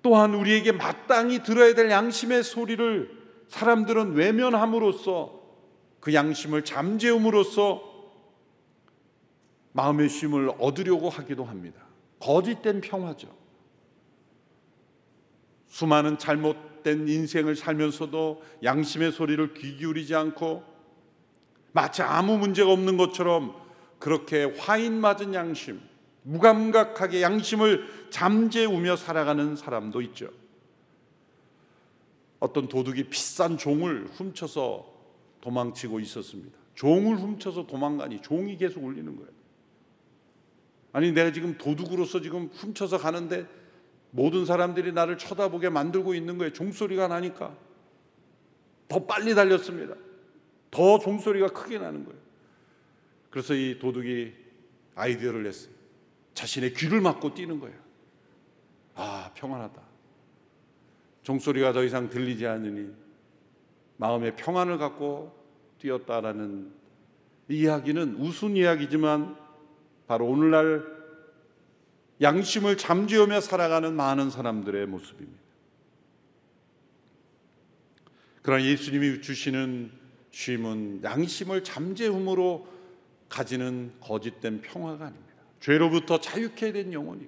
또한 0.03 0.35
우리에게 0.35 0.73
마땅히 0.73 1.43
들어야 1.43 1.75
될 1.75 1.91
양심의 1.91 2.45
소리를 2.45 3.11
사람들은 3.49 4.13
외면함으로써 4.13 5.41
그 6.01 6.15
양심을 6.15 6.65
잠재움으로써 6.65 7.88
마음의 9.73 10.09
쉼을 10.09 10.51
얻으려고 10.59 11.09
하기도 11.09 11.45
합니다. 11.45 11.81
거짓된 12.21 12.81
평화죠. 12.81 13.29
수많은 15.69 16.19
잘못된 16.19 17.09
인생을 17.09 17.55
살면서도 17.55 18.43
양심의 18.65 19.13
소리를 19.13 19.55
귀 19.55 19.77
기울이지 19.77 20.15
않고 20.15 20.65
마치 21.73 22.03
아무 22.03 22.39
문제가 22.39 22.73
없는 22.73 22.97
것처럼 22.97 23.55
그렇게 23.99 24.45
화인 24.45 25.01
맞은 25.01 25.35
양심, 25.35 25.81
무감각하게 26.23 27.23
양심을 27.23 28.09
잠재우며 28.11 28.97
살아가는 28.97 29.55
사람도 29.57 30.01
있죠. 30.03 30.31
어떤 32.41 32.69
도둑이 32.69 33.05
비싼 33.05 33.59
종을 33.59 34.07
훔쳐서 34.15 34.87
도망치고 35.41 36.01
있었습니다. 36.01 36.57
종을 36.75 37.17
훔쳐서 37.17 37.67
도망가니 37.67 38.23
종이 38.23 38.57
계속 38.57 38.85
울리는 38.85 39.15
거예요. 39.17 39.38
아니 40.93 41.13
내가 41.13 41.33
지금 41.33 41.59
도둑으로서 41.59 42.21
지금 42.21 42.47
훔쳐서 42.53 42.99
가는데 42.99 43.47
모든 44.11 44.47
사람들이 44.47 44.93
나를 44.93 45.19
쳐다보게 45.19 45.69
만들고 45.69 46.15
있는 46.15 46.39
거예요. 46.39 46.53
종소리가 46.53 47.09
나니까 47.09 47.55
더 48.89 49.05
빨리 49.05 49.35
달렸습니다. 49.35 49.95
더 50.71 50.99
종소리가 50.99 51.49
크게 51.49 51.79
나는 51.79 52.05
거예요. 52.05 52.19
그래서 53.31 53.55
이 53.55 53.79
도둑이 53.79 54.33
아이디어를 54.95 55.43
냈어요. 55.43 55.73
자신의 56.35 56.75
귀를 56.75 57.01
막고 57.01 57.35
뛰는 57.35 57.61
거예요. 57.61 57.77
아, 58.95 59.31
평안하다. 59.35 59.83
종소리가 61.23 61.73
더 61.73 61.85
이상 61.85 62.09
들리지 62.09 62.47
않으니 62.47 62.91
마음의 63.99 64.37
평안을 64.37 64.79
갖고 64.79 65.37
뛰었다라는 65.79 66.73
이야기는 67.49 68.17
우스운 68.17 68.57
이야기지만 68.57 69.37
바로 70.09 70.27
오늘날 70.27 70.85
양심을 72.21 72.79
잠재우며 72.79 73.41
살아가는 73.41 73.95
많은 73.95 74.31
사람들의 74.31 74.87
모습입니다. 74.87 75.39
그러나 78.43 78.65
예수님이 78.65 79.21
주시는 79.21 79.93
쉼은 80.31 81.03
양심을 81.05 81.63
잠재움으로 81.63 82.67
가지는 83.29 83.93
거짓된 84.01 84.63
평화가 84.63 85.05
아닙니다. 85.05 85.35
죄로부터 85.61 86.19
자유케 86.19 86.73
된 86.73 86.95
영혼이 86.95 87.27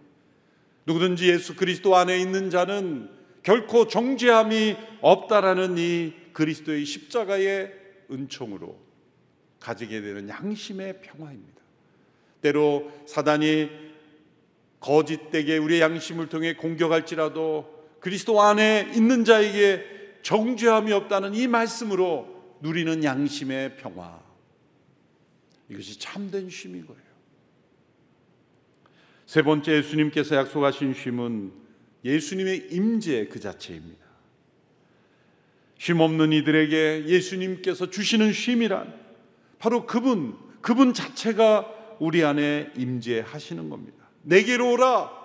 누구든지 0.87 1.29
예수 1.29 1.57
그리스도 1.57 1.95
안에 1.97 2.19
있는 2.19 2.49
자는 2.49 3.11
결코 3.43 3.89
정죄함이 3.89 4.77
없다라는 5.03 5.77
이 5.77 6.15
그리스도의 6.33 6.87
십자가의 6.87 7.75
은총으로 8.11 8.79
가지게 9.61 10.01
되는 10.01 10.29
양심의 10.31 11.03
평화입니다. 11.03 11.60
때로 12.43 12.91
사단이 13.07 13.71
거짓되게 14.81 15.59
우리의 15.59 15.81
양심을 15.81 16.29
통해 16.29 16.55
공격할지라도 16.55 17.81
그리스도 18.01 18.41
안에 18.41 18.91
있는 18.95 19.25
자에게 19.25 19.85
정죄함이 20.23 20.93
없다는 20.93 21.35
이 21.35 21.47
말씀으로 21.47 22.59
누리는 22.63 23.05
양심의 23.05 23.77
평화. 23.77 24.21
이것이 25.69 25.99
참된 25.99 26.49
쉼인 26.49 26.87
거예요. 26.87 27.03
세 29.27 29.43
번째 29.43 29.77
예수님께서 29.77 30.35
약속하신 30.37 30.95
쉼은 30.95 31.53
예수님의 32.05 32.69
임재 32.71 33.27
그 33.29 33.39
자체입니다. 33.39 34.01
쉼 35.79 36.01
없는 36.01 36.33
이들에게 36.33 37.05
예수님께서 37.07 37.91
주시는 37.91 38.33
쉼이란 38.33 38.93
바로 39.59 39.87
그분, 39.87 40.37
그분 40.61 40.93
자체가 40.93 41.80
우리 42.01 42.25
안에 42.25 42.73
임재하시는 42.77 43.71
겁니다. 43.71 44.09
내게로 44.23 44.73
오라. 44.73 45.21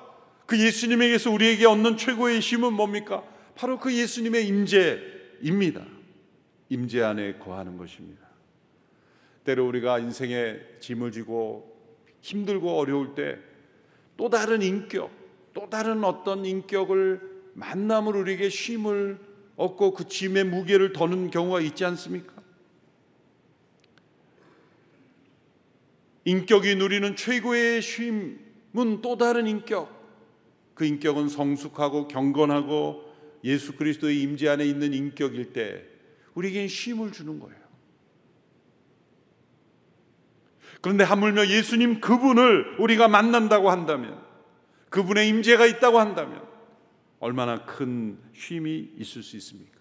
그 0.45 0.63
예수님에게서 0.63 1.31
우리에게 1.31 1.65
얻는 1.65 1.97
최고의 1.97 2.39
쉼은 2.39 2.73
뭡니까? 2.73 3.23
바로 3.55 3.79
그 3.79 3.91
예수님의 3.91 4.47
임재입니다. 4.47 5.83
임재 6.69 7.01
안에 7.01 7.39
거하는 7.39 7.77
것입니다. 7.77 8.23
때로 9.43 9.67
우리가 9.67 9.97
인생에 9.97 10.59
짐을 10.79 11.11
지고 11.11 11.75
힘들고 12.21 12.77
어려울 12.77 13.15
때 13.15 13.55
또 14.17 14.29
다른 14.29 14.61
인격, 14.61 15.11
또 15.53 15.69
다른 15.69 16.03
어떤 16.03 16.45
인격을 16.45 17.21
만남으로 17.53 18.21
우리에게 18.21 18.49
쉼을 18.49 19.19
얻고 19.55 19.93
그 19.93 20.07
짐의 20.07 20.45
무게를 20.45 20.93
더는 20.93 21.29
경우가 21.29 21.61
있지 21.61 21.85
않습니까? 21.85 22.33
인격이 26.25 26.75
누리는 26.75 27.15
최고의 27.15 27.81
쉼은 27.81 29.01
또 29.01 29.17
다른 29.17 29.47
인격. 29.47 29.93
그 30.73 30.85
인격은 30.85 31.29
성숙하고 31.29 32.07
경건하고 32.07 33.05
예수 33.43 33.75
그리스도의 33.77 34.21
임재 34.21 34.49
안에 34.49 34.65
있는 34.65 34.93
인격일 34.93 35.53
때 35.53 35.85
우리에겐 36.33 36.67
쉼을 36.67 37.11
주는 37.11 37.39
거예요. 37.39 37.65
그런데 40.81 41.03
하물며 41.03 41.47
예수님 41.47 42.01
그분을 42.01 42.75
우리가 42.79 43.07
만난다고 43.07 43.71
한다면 43.71 44.21
그분의 44.89 45.29
임재가 45.29 45.65
있다고 45.65 45.99
한다면 45.99 46.43
얼마나 47.19 47.65
큰 47.65 48.19
쉼이 48.33 48.93
있을 48.97 49.23
수 49.23 49.37
있습니까? 49.37 49.79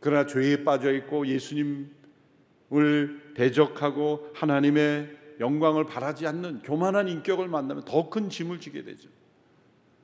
그러나 0.00 0.26
죄에 0.26 0.64
빠져 0.64 0.92
있고 0.92 1.26
예수님 1.26 1.90
을 2.74 3.20
대적하고 3.34 4.30
하나님의 4.34 5.18
영광을 5.40 5.84
바라지 5.84 6.26
않는 6.26 6.62
교만한 6.62 7.08
인격을 7.08 7.48
만나면 7.48 7.84
더 7.84 8.08
큰 8.08 8.30
짐을 8.30 8.60
지게 8.60 8.82
되죠. 8.84 9.08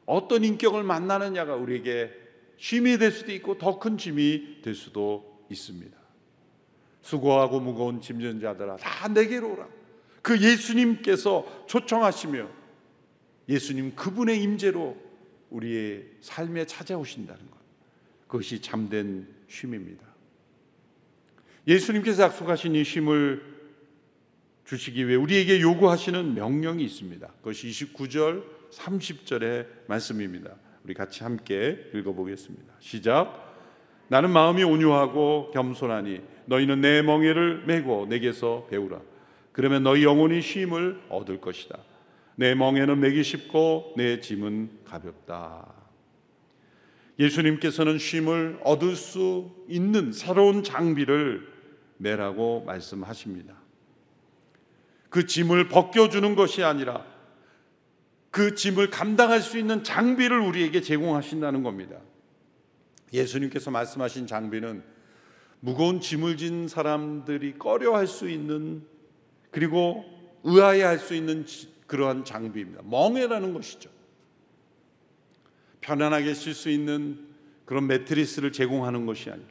어떤 0.04 0.44
인격을 0.44 0.82
만나느냐가 0.82 1.54
우리에게 1.54 2.10
쉼이 2.58 2.98
될 2.98 3.10
수도 3.12 3.32
있고 3.32 3.56
더 3.56 3.78
큰 3.78 3.96
짐이 3.96 4.62
될 4.62 4.74
수도 4.74 5.44
있습니다. 5.48 5.96
수고하고 7.02 7.60
무거운 7.60 8.00
짐진 8.00 8.40
자들아 8.40 8.76
다 8.76 9.08
내게로 9.08 9.52
오라. 9.52 9.68
그 10.20 10.38
예수님께서 10.40 11.64
초청하시며 11.66 12.48
예수님 13.48 13.94
그분의 13.94 14.42
임재로 14.42 14.96
우리의 15.50 16.06
삶에 16.20 16.66
찾아오신다는 16.66 17.50
것. 17.50 17.58
그것이 18.26 18.60
참된 18.60 19.26
쉼입니다. 19.46 20.07
예수님께서 21.68 22.22
약속하신 22.22 22.74
이 22.74 22.82
쉼을 22.82 23.42
주시기 24.64 25.06
위해 25.06 25.16
우리에게 25.16 25.60
요구하시는 25.60 26.34
명령이 26.34 26.82
있습니다. 26.82 27.26
그것이 27.38 27.68
29절, 27.68 28.42
30절의 28.72 29.66
말씀입니다. 29.86 30.54
우리 30.82 30.94
같이 30.94 31.22
함께 31.22 31.90
읽어보겠습니다. 31.94 32.72
시작. 32.80 33.54
나는 34.08 34.30
마음이 34.30 34.64
온유하고 34.64 35.50
겸손하니 35.52 36.22
너희는 36.46 36.80
내 36.80 37.02
멍에를 37.02 37.64
메고 37.66 38.06
내게서 38.06 38.66
배우라. 38.70 39.00
그러면 39.52 39.82
너희 39.82 40.04
영혼이 40.04 40.40
쉼을 40.40 40.98
얻을 41.10 41.42
것이다. 41.42 41.78
내 42.36 42.54
멍에는 42.54 42.98
매기 42.98 43.22
쉽고 43.22 43.92
내 43.96 44.20
짐은 44.20 44.70
가볍다. 44.86 45.74
예수님께서는 47.18 47.98
쉼을 47.98 48.58
얻을 48.64 48.96
수 48.96 49.50
있는 49.68 50.12
새로운 50.12 50.62
장비를 50.62 51.57
매라고 51.98 52.64
말씀하십니다. 52.64 53.54
그 55.10 55.26
짐을 55.26 55.68
벗겨주는 55.68 56.34
것이 56.34 56.62
아니라 56.62 57.04
그 58.30 58.54
짐을 58.54 58.90
감당할 58.90 59.40
수 59.40 59.58
있는 59.58 59.82
장비를 59.82 60.38
우리에게 60.40 60.80
제공하신다는 60.80 61.62
겁니다. 61.62 61.98
예수님께서 63.12 63.70
말씀하신 63.70 64.26
장비는 64.26 64.82
무거운 65.60 66.00
짐을 66.00 66.36
진 66.36 66.68
사람들이 66.68 67.58
꺼려할 67.58 68.06
수 68.06 68.28
있는 68.28 68.86
그리고 69.50 70.04
의아해할 70.44 70.98
수 70.98 71.14
있는 71.14 71.44
그러한 71.86 72.24
장비입니다. 72.24 72.82
멍에라는 72.84 73.54
것이죠. 73.54 73.90
편안하게 75.80 76.34
쉴 76.34 76.54
수 76.54 76.68
있는 76.68 77.26
그런 77.64 77.86
매트리스를 77.86 78.52
제공하는 78.52 79.06
것이 79.06 79.30
아니라 79.30 79.48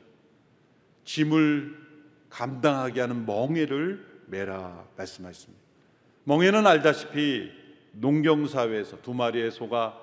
짐을 1.03 1.86
감당하게 2.37 3.01
하는 3.01 3.25
멍에를 3.25 4.05
매라 4.27 4.85
말씀하셨습니다. 4.95 5.63
멍에는 6.25 6.67
알다시피 6.67 7.49
농경 7.93 8.45
사회에서 8.45 9.01
두 9.01 9.15
마리의 9.15 9.49
소가 9.49 9.99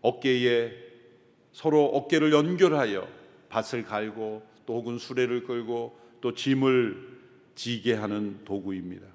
어깨에 0.00 0.72
서로 1.52 1.84
어깨를 1.84 2.32
연결하여 2.32 3.06
밭을 3.50 3.84
갈고 3.84 4.42
또 4.64 4.76
혹은 4.76 4.96
수레를 4.96 5.44
끌고 5.44 5.98
또 6.22 6.32
짐을 6.32 7.18
지게 7.54 7.92
하는 7.94 8.42
도구입니다. 8.46 9.06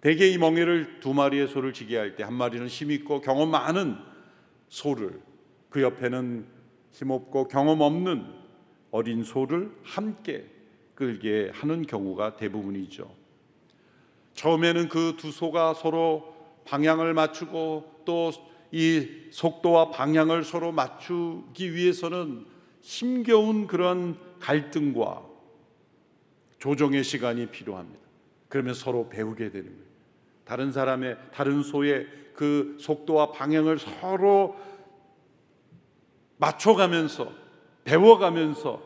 대개 0.00 0.26
이 0.28 0.36
멍에를 0.38 0.98
두 0.98 1.14
마리의 1.14 1.46
소를 1.46 1.72
지게 1.72 1.96
할 1.96 2.16
때 2.16 2.24
한 2.24 2.34
마리는 2.34 2.66
힘 2.66 2.90
있고 2.90 3.20
경험 3.20 3.50
많은 3.52 3.96
소를 4.68 5.20
그 5.70 5.80
옆에는 5.82 6.44
힘 6.90 7.10
없고 7.10 7.46
경험 7.48 7.80
없는 7.82 8.26
어린 8.90 9.22
소를 9.22 9.70
함께 9.84 10.55
끌게 10.96 11.52
하는 11.54 11.86
경우가 11.86 12.36
대부분이죠. 12.36 13.08
처음에는 14.34 14.88
그 14.88 15.16
두 15.16 15.30
소가 15.30 15.72
서로 15.74 16.34
방향을 16.64 17.14
맞추고 17.14 18.02
또 18.04 18.32
이 18.72 19.08
속도와 19.30 19.90
방향을 19.90 20.44
서로 20.44 20.72
맞추기 20.72 21.74
위해서는 21.74 22.46
힘겨운 22.82 23.66
그런 23.66 24.18
갈등과 24.40 25.24
조정의 26.58 27.04
시간이 27.04 27.46
필요합니다. 27.46 28.00
그러면 28.48 28.74
서로 28.74 29.08
배우게 29.08 29.50
되는 29.50 29.66
거예요. 29.66 29.86
다른 30.44 30.72
사람의 30.72 31.16
다른 31.32 31.62
소의 31.62 32.06
그 32.34 32.76
속도와 32.80 33.32
방향을 33.32 33.78
서로 33.78 34.56
맞춰가면서 36.38 37.32
배워가면서 37.84 38.82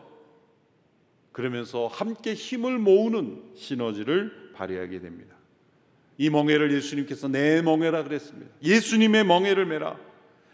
그러면서 1.33 1.87
함께 1.87 2.35
힘을 2.35 2.79
모으는 2.79 3.43
시너지를 3.55 4.53
발휘하게 4.55 5.01
됩니다. 5.01 5.37
이 6.19 6.29
멍해를 6.29 6.73
예수님께서 6.73 7.29
내 7.29 7.63
멍해라 7.63 8.05
그랬습니다. 8.05 8.51
예수님의 8.63 9.25
멍해를 9.25 9.65
메라. 9.67 9.99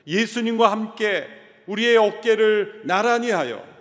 예수님과 0.06 0.70
함께 0.70 1.26
우리의 1.66 1.96
어깨를 1.96 2.82
나란히 2.84 3.30
하여 3.30 3.76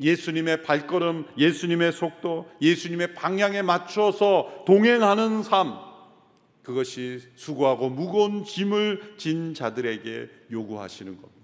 예수님의 0.00 0.62
발걸음, 0.62 1.26
예수님의 1.36 1.92
속도, 1.92 2.50
예수님의 2.60 3.14
방향에 3.14 3.62
맞춰서 3.62 4.64
동행하는 4.66 5.42
삶, 5.42 5.74
그것이 6.62 7.20
수고하고 7.34 7.90
무거운 7.90 8.44
짐을 8.44 9.14
진 9.16 9.54
자들에게 9.54 10.28
요구하시는 10.50 11.12
겁니다. 11.12 11.40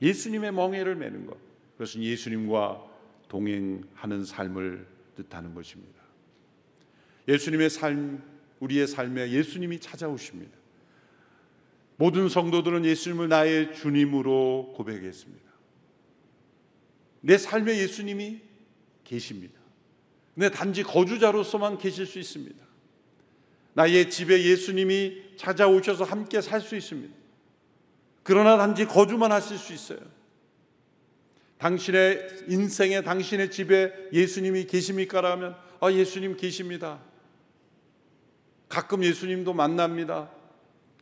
예수님의 0.00 0.52
멍에를 0.52 0.96
매는 0.96 1.26
것. 1.26 1.36
그것은 1.72 2.02
예수님과 2.02 2.89
동행하는 3.30 4.24
삶을 4.24 4.86
뜻하는 5.14 5.54
것입니다. 5.54 6.00
예수님의 7.28 7.70
삶, 7.70 8.22
우리의 8.58 8.88
삶에 8.88 9.30
예수님이 9.30 9.78
찾아오십니다. 9.78 10.58
모든 11.96 12.28
성도들은 12.28 12.84
예수님을 12.84 13.28
나의 13.28 13.72
주님으로 13.74 14.74
고백했습니다. 14.76 15.48
내 17.20 17.38
삶에 17.38 17.78
예수님이 17.78 18.40
계십니다. 19.04 19.60
내 20.34 20.50
단지 20.50 20.82
거주자로서만 20.82 21.78
계실 21.78 22.06
수 22.06 22.18
있습니다. 22.18 22.64
나의 23.74 24.10
집에 24.10 24.42
예수님이 24.42 25.36
찾아오셔서 25.36 26.04
함께 26.04 26.40
살 26.40 26.60
수 26.60 26.74
있습니다. 26.74 27.14
그러나 28.24 28.56
단지 28.56 28.86
거주만 28.86 29.30
하실 29.30 29.56
수 29.56 29.72
있어요. 29.72 30.00
당신의 31.60 32.46
인생에 32.48 33.02
당신의 33.02 33.50
집에 33.50 33.92
예수님이 34.14 34.64
계십니까? 34.64 35.20
라면 35.20 35.54
아 35.80 35.92
예수님 35.92 36.36
계십니다. 36.36 37.00
가끔 38.68 39.04
예수님도 39.04 39.52
만납니다. 39.52 40.30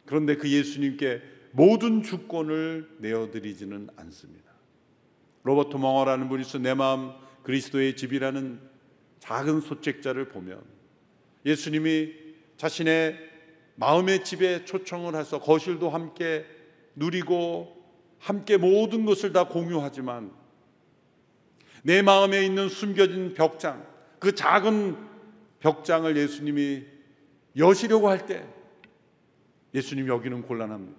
그런데 0.05 0.37
그 0.37 0.51
예수님께 0.51 1.23
모든 1.53 2.03
주권을 2.03 2.89
내어드리지는 2.99 3.89
않습니다. 3.97 4.51
로버트 5.45 5.77
멍어라는 5.77 6.29
분이 6.29 6.43
있어 6.43 6.59
내 6.59 6.75
마음 6.75 7.13
그리스도의 7.45 7.95
집이라는 7.97 8.61
작은 9.21 9.61
소책자를 9.61 10.29
보면 10.29 10.61
예수님이 11.47 12.15
자신의 12.57 13.17
마음의 13.77 14.25
집에 14.25 14.65
초청을 14.65 15.15
해서 15.15 15.39
거실도 15.39 15.89
함께 15.89 16.45
누리고 16.97 17.77
함께 18.19 18.57
모든 18.57 19.05
것을 19.05 19.33
다 19.33 19.47
공유하지만 19.47 20.33
내 21.83 22.03
마음에 22.03 22.45
있는 22.45 22.69
숨겨진 22.69 23.35
벽장, 23.35 23.87
그 24.19 24.35
작은 24.35 24.97
벽장을 25.61 26.17
예수님이 26.17 26.85
여시려고 27.57 28.09
할 28.09 28.27
때 28.27 28.47
예수님 29.75 30.09
여기는 30.09 30.43
곤란합니다. 30.43 30.99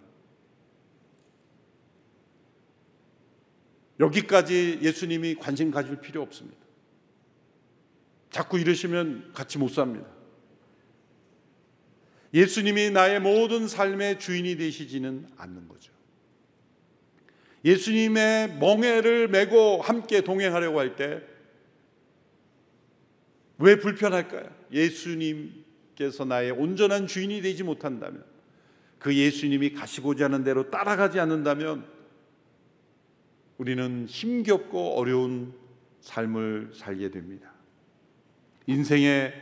여기까지 3.99 4.79
예수님이 4.81 5.35
관심 5.35 5.71
가질 5.71 5.99
필요 5.99 6.21
없습니다. 6.21 6.57
자꾸 8.29 8.59
이러시면 8.59 9.31
같이 9.33 9.57
못 9.57 9.69
삽니다. 9.69 10.07
예수님이 12.33 12.91
나의 12.91 13.19
모든 13.19 13.67
삶의 13.67 14.19
주인이 14.19 14.55
되시지는 14.55 15.27
않는 15.35 15.67
거죠. 15.67 15.91
예수님의 17.65 18.57
멍에를 18.59 19.27
메고 19.27 19.81
함께 19.81 20.21
동행하려고 20.21 20.79
할 20.79 20.95
때 20.95 21.29
왜 23.59 23.75
불편할까요? 23.77 24.49
예수님께서 24.71 26.23
나의 26.25 26.51
온전한 26.51 27.07
주인이 27.07 27.41
되지 27.41 27.63
못한다면 27.63 28.23
그 28.99 29.13
예수님이 29.13 29.73
가시고자 29.73 30.25
하는 30.25 30.43
대로 30.43 30.69
따라가지 30.71 31.19
않는다면 31.19 31.85
우리는 33.57 34.05
힘겹고 34.07 34.97
어려운 34.97 35.53
삶을 35.99 36.71
살게 36.73 37.11
됩니다. 37.11 37.51
인생의 38.67 39.33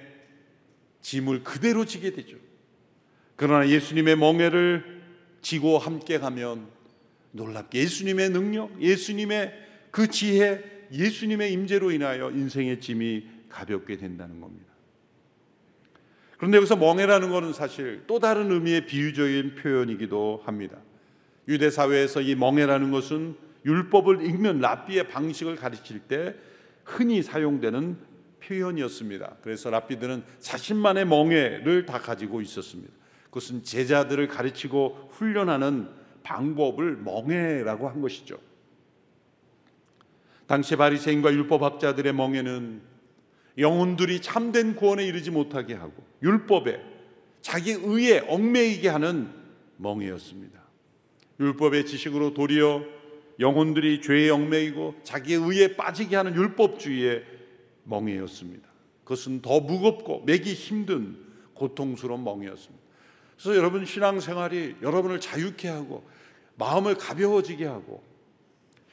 짐을 1.01 1.43
그대로 1.43 1.85
지게 1.85 2.11
되죠. 2.11 2.37
그러나 3.35 3.69
예수님의 3.69 4.15
멍에를 4.15 5.03
지고 5.43 5.77
함께 5.77 6.17
가면 6.17 6.67
놀랍게 7.31 7.79
예수님의 7.79 8.29
능력, 8.29 8.81
예수님의 8.81 9.53
그 9.91 10.07
지혜, 10.07 10.63
예수님의 10.91 11.51
임재로 11.53 11.91
인하여 11.91 12.31
인생의 12.31 12.79
짐이 12.79 13.27
가볍게 13.49 13.97
된다는 13.97 14.39
겁니다. 14.41 14.67
그런데 16.37 16.57
여기서 16.57 16.75
멍해라는 16.75 17.31
것은 17.31 17.53
사실 17.53 18.03
또 18.07 18.19
다른 18.19 18.51
의미의 18.51 18.85
비유적인 18.85 19.55
표현이기도 19.55 20.43
합니다. 20.45 20.77
유대 21.47 21.69
사회에서 21.69 22.21
이 22.21 22.35
멍해라는 22.35 22.91
것은 22.91 23.35
율법을 23.65 24.23
읽는 24.23 24.59
랍비의 24.59 25.07
방식을 25.07 25.55
가르칠 25.55 25.99
때 26.01 26.35
흔히 26.83 27.21
사용되는 27.23 27.97
표현이었습니다. 28.43 29.37
그래서 29.41 29.69
랍비들은 29.69 30.23
자신만의 30.39 31.05
멍해를 31.05 31.85
다 31.85 31.99
가지고 31.99 32.41
있었습니다. 32.41 32.93
그것은 33.25 33.63
제자들을 33.63 34.27
가르치고 34.27 35.09
훈련하는 35.11 35.89
방법을 36.27 36.97
멍해라고 36.97 37.87
한 37.87 38.01
것이죠. 38.01 38.37
당시 40.45 40.75
바리새인과 40.75 41.33
율법학자들의 41.33 42.13
멍해는 42.13 42.81
영혼들이 43.57 44.21
참된 44.21 44.75
구원에 44.75 45.05
이르지 45.05 45.31
못하게 45.31 45.73
하고 45.73 46.03
율법에 46.21 46.79
자기 47.41 47.71
의에 47.71 48.19
얽매이게 48.27 48.89
하는 48.89 49.29
멍해였습니다. 49.77 50.61
율법의 51.39 51.85
지식으로 51.85 52.33
도리어 52.33 52.83
영혼들이 53.39 54.01
죄에 54.01 54.29
얽매이고 54.29 54.95
자기의 55.03 55.39
의에 55.39 55.75
빠지게 55.75 56.15
하는 56.15 56.35
율법주의의 56.35 57.23
멍해였습니다. 57.85 58.67
그것은 59.03 59.41
더 59.41 59.61
무겁고 59.61 60.23
매기 60.25 60.53
힘든 60.53 61.17
고통스러운 61.53 62.23
멍해였습니다. 62.23 62.86
그래서 63.37 63.55
여러분 63.55 63.85
신앙생활이 63.85 64.77
여러분을 64.81 65.19
자유케 65.19 65.67
하고 65.67 66.07
마음을 66.55 66.95
가벼워지게 66.95 67.65
하고 67.65 68.03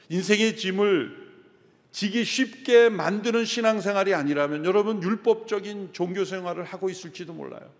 인생의 0.09 0.55
짐을 0.55 1.25
지기 1.91 2.23
쉽게 2.23 2.89
만드는 2.89 3.45
신앙생활이 3.45 4.13
아니라면 4.13 4.65
여러분 4.65 5.01
율법적인 5.01 5.93
종교생활을 5.93 6.63
하고 6.63 6.89
있을지도 6.89 7.33
몰라요. 7.33 7.71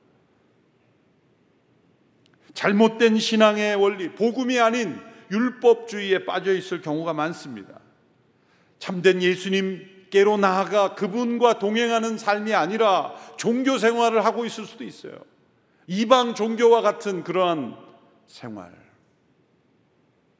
잘못된 2.53 3.19
신앙의 3.19 3.75
원리, 3.75 4.13
복음이 4.13 4.57
아닌 4.59 4.99
율법주의에 5.29 6.25
빠져 6.25 6.53
있을 6.53 6.81
경우가 6.81 7.13
많습니다. 7.13 7.79
참된 8.79 9.21
예수님께로 9.21 10.37
나아가 10.37 10.95
그분과 10.95 11.59
동행하는 11.59 12.17
삶이 12.17 12.53
아니라 12.53 13.13
종교 13.37 13.77
생활을 13.77 14.23
하고 14.23 14.45
있을 14.45 14.65
수도 14.65 14.83
있어요. 14.83 15.13
이방 15.87 16.35
종교와 16.35 16.81
같은 16.81 17.23
그러한 17.23 17.75
생활. 18.27 18.71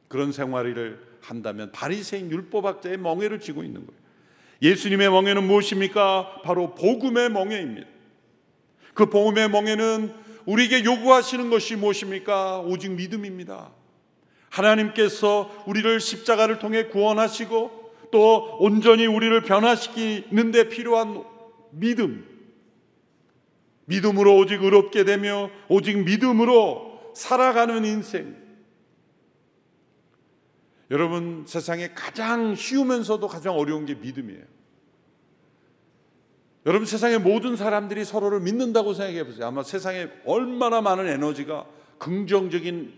그런 0.08 0.32
생활을 0.32 1.00
한다면 1.20 1.72
바리새인 1.72 2.30
율법학자의 2.30 2.98
멍에를 2.98 3.40
쥐고 3.40 3.62
있는 3.62 3.86
거예요. 3.86 4.00
예수님의 4.62 5.10
멍에는 5.10 5.44
무엇입니까? 5.46 6.42
바로 6.42 6.74
복음의 6.74 7.30
멍에입니다. 7.30 7.86
그 8.94 9.06
복음의 9.06 9.50
멍에는 9.50 10.14
우리에게 10.46 10.84
요구하시는 10.84 11.50
것이 11.50 11.76
무엇입니까? 11.76 12.60
오직 12.60 12.92
믿음입니다. 12.92 13.70
하나님께서 14.48 15.64
우리를 15.66 16.00
십자가를 16.00 16.58
통해 16.58 16.86
구원하시고 16.86 17.86
또 18.12 18.56
온전히 18.60 19.06
우리를 19.06 19.42
변화시키는 19.42 20.50
데 20.52 20.68
필요한 20.68 21.24
믿음. 21.70 22.35
믿음으로 23.86 24.36
오직 24.36 24.62
의롭게 24.62 25.04
되며 25.04 25.50
오직 25.68 26.04
믿음으로 26.04 27.12
살아가는 27.14 27.84
인생. 27.84 28.36
여러분 30.90 31.44
세상에 31.46 31.88
가장 31.94 32.54
쉬우면서도 32.54 33.26
가장 33.26 33.54
어려운 33.54 33.86
게 33.86 33.94
믿음이에요. 33.94 34.42
여러분 36.66 36.84
세상의 36.84 37.20
모든 37.20 37.56
사람들이 37.56 38.04
서로를 38.04 38.40
믿는다고 38.40 38.92
생각해 38.92 39.24
보세요. 39.24 39.46
아마 39.46 39.62
세상에 39.62 40.08
얼마나 40.24 40.80
많은 40.80 41.06
에너지가 41.06 41.66
긍정적인 41.98 42.92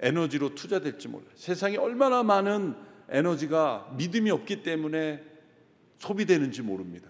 에너지로 0.00 0.54
투자될지 0.54 1.08
몰라요. 1.08 1.30
세상에 1.34 1.76
얼마나 1.76 2.22
많은 2.22 2.74
에너지가 3.08 3.94
믿음이 3.96 4.30
없기 4.30 4.62
때문에 4.62 5.22
소비되는지 5.98 6.62
모릅니다. 6.62 7.08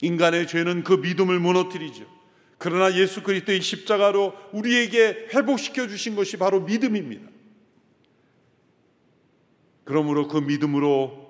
인간의 0.00 0.46
죄는 0.46 0.84
그 0.84 0.94
믿음을 0.94 1.38
무너뜨리죠. 1.40 2.04
그러나 2.58 2.94
예수 2.96 3.22
그리스도의 3.22 3.60
십자가로 3.60 4.34
우리에게 4.52 5.28
회복시켜 5.32 5.86
주신 5.86 6.16
것이 6.16 6.36
바로 6.36 6.60
믿음입니다. 6.60 7.28
그러므로 9.84 10.28
그 10.28 10.38
믿음으로 10.38 11.28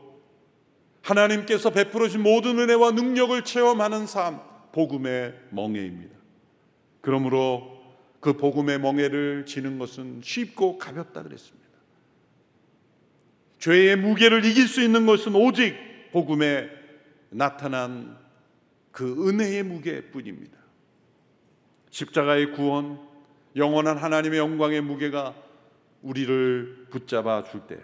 하나님께서 1.02 1.70
베풀어 1.70 2.08
신 2.08 2.22
모든 2.22 2.58
은혜와 2.58 2.90
능력을 2.92 3.44
체험하는 3.44 4.06
삶, 4.06 4.40
복음의 4.72 5.34
멍에입니다. 5.50 6.16
그러므로 7.00 7.78
그 8.20 8.36
복음의 8.36 8.80
멍에를 8.80 9.46
지는 9.46 9.78
것은 9.78 10.20
쉽고 10.24 10.78
가볍다 10.78 11.22
그랬습니다. 11.22 11.68
죄의 13.58 13.96
무게를 13.96 14.44
이길 14.44 14.66
수 14.66 14.82
있는 14.82 15.06
것은 15.06 15.34
오직 15.34 15.76
복음에 16.12 16.68
나타난 17.30 18.18
그 18.98 19.28
은혜의 19.28 19.62
무게뿐입니다. 19.62 20.58
십자가의 21.90 22.50
구원, 22.50 22.98
영원한 23.54 23.96
하나님의 23.96 24.40
영광의 24.40 24.80
무게가 24.80 25.36
우리를 26.02 26.88
붙잡아 26.90 27.44
줄 27.44 27.60
때, 27.68 27.78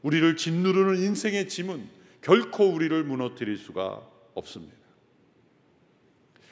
우리를 0.00 0.36
짓누르는 0.36 1.02
인생의 1.02 1.50
짐은 1.50 1.86
결코 2.22 2.64
우리를 2.64 3.04
무너뜨릴 3.04 3.58
수가 3.58 4.02
없습니다. 4.32 4.74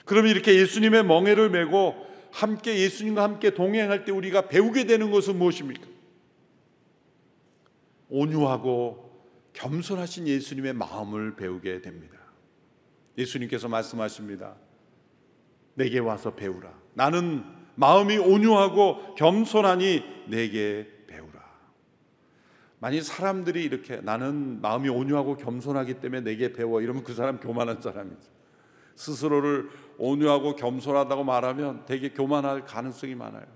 그럼 0.04 0.26
이렇게 0.26 0.54
예수님의 0.60 1.02
멍에를 1.06 1.48
메고 1.48 2.06
함께 2.32 2.80
예수님과 2.80 3.22
함께 3.22 3.54
동행할 3.54 4.04
때 4.04 4.12
우리가 4.12 4.48
배우게 4.48 4.84
되는 4.84 5.10
것은 5.10 5.38
무엇입니까? 5.38 5.86
온유하고 8.10 9.10
겸손하신 9.54 10.28
예수님의 10.28 10.74
마음을 10.74 11.34
배우게 11.34 11.80
됩니다. 11.80 12.21
예수님께서 13.18 13.68
말씀하십니다. 13.68 14.54
내게 15.74 15.98
와서 15.98 16.34
배우라. 16.34 16.72
나는 16.94 17.44
마음이 17.74 18.18
온유하고 18.18 19.14
겸손하니 19.14 20.02
내게 20.28 20.86
배우라. 21.06 21.40
만약 22.78 23.02
사람들이 23.02 23.62
이렇게 23.62 23.96
나는 23.96 24.60
마음이 24.60 24.88
온유하고 24.88 25.36
겸손하기 25.36 25.94
때문에 25.94 26.22
내게 26.22 26.52
배워 26.52 26.80
이러면 26.80 27.04
그 27.04 27.14
사람 27.14 27.38
교만한 27.38 27.80
사람이죠. 27.80 28.30
스스로를 28.94 29.70
온유하고 29.98 30.56
겸손하다고 30.56 31.24
말하면 31.24 31.84
되게 31.86 32.10
교만할 32.10 32.64
가능성이 32.64 33.14
많아요. 33.14 33.46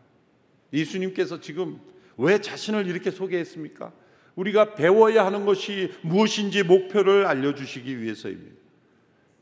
예수님께서 0.72 1.40
지금 1.40 1.80
왜 2.16 2.40
자신을 2.40 2.86
이렇게 2.86 3.10
소개했습니까? 3.10 3.92
우리가 4.34 4.74
배워야 4.74 5.24
하는 5.24 5.46
것이 5.46 5.92
무엇인지 6.02 6.62
목표를 6.62 7.26
알려주시기 7.26 8.00
위해서입니다. 8.00 8.65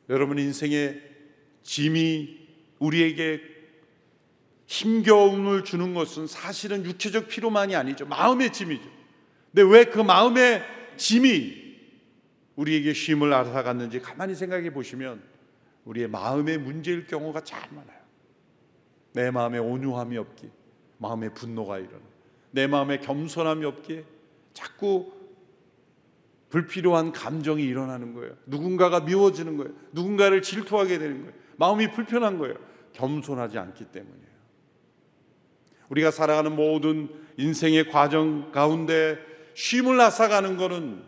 여러분 0.09 0.39
인생의 0.39 1.01
짐이 1.63 2.45
우리에게 2.79 3.41
힘겨움을 4.67 5.65
주는 5.65 5.95
것은 5.95 6.27
사실은 6.27 6.85
육체적 6.85 7.29
피로만이 7.29 7.77
아니죠. 7.77 8.07
마음의 8.07 8.53
짐이죠. 8.53 8.89
근데 9.53 9.63
왜 9.71 9.85
그 9.85 10.01
마음의 10.01 10.63
짐이 10.97 11.65
우리에게 12.57 12.93
쉼을 12.93 13.33
앗아갔는지 13.33 14.01
가만히 14.01 14.35
생각해 14.35 14.73
보시면 14.73 15.23
우리의 15.85 16.09
마음의 16.09 16.59
문제일 16.59 17.07
경우가 17.07 17.43
참 17.43 17.61
많아요. 17.71 18.01
내 19.13 19.31
마음에 19.31 19.59
온유함이 19.59 20.17
없기, 20.17 20.51
마음에 20.99 21.29
분노가 21.29 21.79
일어나, 21.79 22.03
내 22.51 22.67
마음에 22.67 22.99
겸손함이 22.99 23.65
없기에 23.65 24.05
자꾸 24.53 25.13
불필요한 26.55 27.11
감정이 27.11 27.65
일어나는 27.65 28.15
거예요. 28.15 28.33
누군가가 28.47 29.01
미워지는 29.01 29.57
거예요. 29.57 29.73
누군가를 29.91 30.41
질투하게 30.41 30.99
되는 30.99 31.23
거예요. 31.23 31.33
마음이 31.57 31.91
불편한 31.91 32.39
거예요. 32.39 32.55
겸손하지 32.93 33.59
않기 33.59 33.87
때문이에요. 33.87 34.29
우리가 35.89 36.13
살아가는 36.13 36.55
모든 36.55 37.09
인생의 37.39 37.91
과정 37.91 38.53
가운데 38.53 39.19
쉼을 39.55 40.01
앗아가는 40.01 40.57
것은 40.57 41.03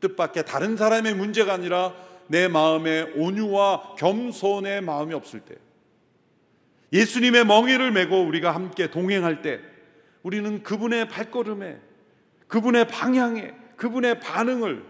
뜻밖의 0.00 0.46
다른 0.46 0.78
사람의 0.78 1.14
문제가 1.14 1.52
아니라 1.52 1.92
내 2.28 2.48
마음에 2.48 3.02
온유와 3.16 3.96
겸손의 3.98 4.80
마음이 4.80 5.12
없을 5.12 5.40
때 5.40 5.56
예수님의 6.94 7.44
멍에를 7.44 7.92
메고 7.92 8.22
우리가 8.22 8.54
함께 8.54 8.90
동행할 8.90 9.42
때 9.42 9.60
우리는 10.22 10.62
그분의 10.62 11.10
발걸음에 11.10 11.80
그분의 12.48 12.88
방향에 12.88 13.65
그분의 13.76 14.20
반응을 14.20 14.84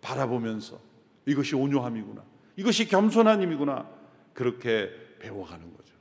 바라보면서 0.00 0.80
이것이 1.26 1.54
온유함이구나. 1.54 2.24
이것이 2.56 2.86
겸손한 2.88 3.42
힘이구나. 3.42 3.88
그렇게 4.34 4.90
배워가는 5.20 5.76
거죠. 5.76 5.94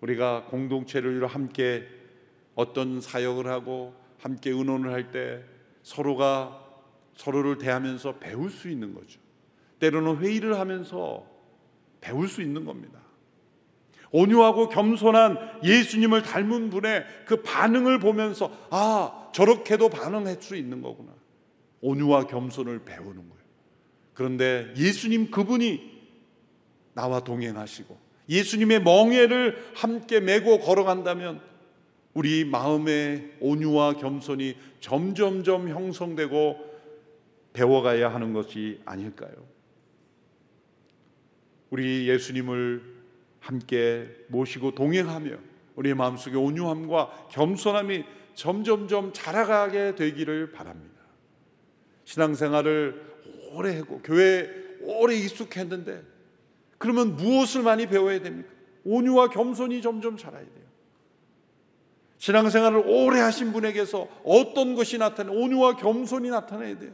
우리가 0.00 0.44
공동체를 0.46 1.16
이루 1.16 1.26
함께 1.26 1.86
어떤 2.54 3.00
사역을 3.00 3.46
하고 3.46 3.94
함께 4.18 4.50
의논을 4.50 4.92
할 4.92 5.10
때 5.10 5.44
서로가 5.82 6.60
서로를 7.14 7.58
대하면서 7.58 8.18
배울 8.18 8.50
수 8.50 8.68
있는 8.68 8.94
거죠. 8.94 9.20
때로는 9.78 10.18
회의를 10.18 10.58
하면서 10.58 11.26
배울 12.00 12.28
수 12.28 12.40
있는 12.40 12.64
겁니다. 12.64 13.00
온유하고 14.12 14.68
겸손한 14.68 15.62
예수님을 15.64 16.22
닮은 16.22 16.70
분의 16.70 17.04
그 17.26 17.42
반응을 17.42 17.98
보면서 17.98 18.52
아, 18.70 19.30
저렇게도 19.32 19.88
반응할 19.88 20.36
수 20.40 20.54
있는 20.54 20.82
거구나. 20.82 21.12
온유와 21.80 22.26
겸손을 22.26 22.84
배우는 22.84 23.14
거예요. 23.14 23.42
그런데 24.14 24.72
예수님 24.76 25.30
그분이 25.30 25.90
나와 26.94 27.20
동행하시고 27.20 27.98
예수님의 28.28 28.82
멍에를 28.82 29.72
함께 29.74 30.20
메고 30.20 30.60
걸어간다면 30.60 31.40
우리 32.14 32.44
마음의 32.44 33.36
온유와 33.40 33.94
겸손이 33.94 34.56
점점점 34.80 35.70
형성되고 35.70 36.72
배워가야 37.54 38.12
하는 38.12 38.32
것이 38.32 38.80
아닐까요? 38.84 39.32
우리 41.70 42.08
예수님을 42.08 43.01
함께 43.42 44.08
모시고 44.28 44.74
동행하며 44.74 45.36
우리의 45.74 45.94
마음속에 45.94 46.36
온유함과 46.36 47.28
겸손함이 47.30 48.04
점점점 48.34 49.12
자라가게 49.12 49.96
되기를 49.96 50.52
바랍니다. 50.52 51.02
신앙생활을 52.04 53.12
오래 53.50 53.76
하고 53.76 54.00
교회에 54.02 54.48
오래 54.82 55.16
익숙했는데 55.16 56.02
그러면 56.78 57.16
무엇을 57.16 57.62
많이 57.62 57.86
배워야 57.86 58.20
됩니까? 58.20 58.48
온유와 58.84 59.28
겸손이 59.28 59.82
점점 59.82 60.16
자라야 60.16 60.42
돼요. 60.42 60.62
신앙생활을 62.18 62.84
오래 62.86 63.20
하신 63.20 63.52
분에게서 63.52 64.08
어떤 64.24 64.74
것이 64.74 64.98
나타나 64.98 65.32
온유와 65.32 65.76
겸손이 65.76 66.30
나타나야 66.30 66.78
돼요. 66.78 66.92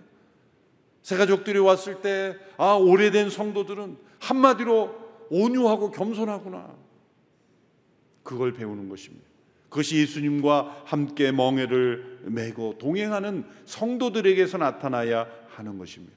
새 1.02 1.16
가족들이 1.16 1.58
왔을 1.58 2.00
때 2.00 2.37
아, 2.56 2.74
오래된 2.74 3.30
성도들은 3.30 3.98
한마디로 4.20 5.08
온유하고 5.31 5.91
겸손하구나. 5.91 6.77
그걸 8.23 8.53
배우는 8.53 8.88
것입니다. 8.88 9.27
그것이 9.69 9.99
예수님과 9.99 10.83
함께 10.87 11.31
멍에를 11.31 12.21
메고 12.25 12.77
동행하는 12.79 13.45
성도들에게서 13.67 14.59
나타나야 14.59 15.29
하는 15.49 15.79
것입니다. 15.79 16.17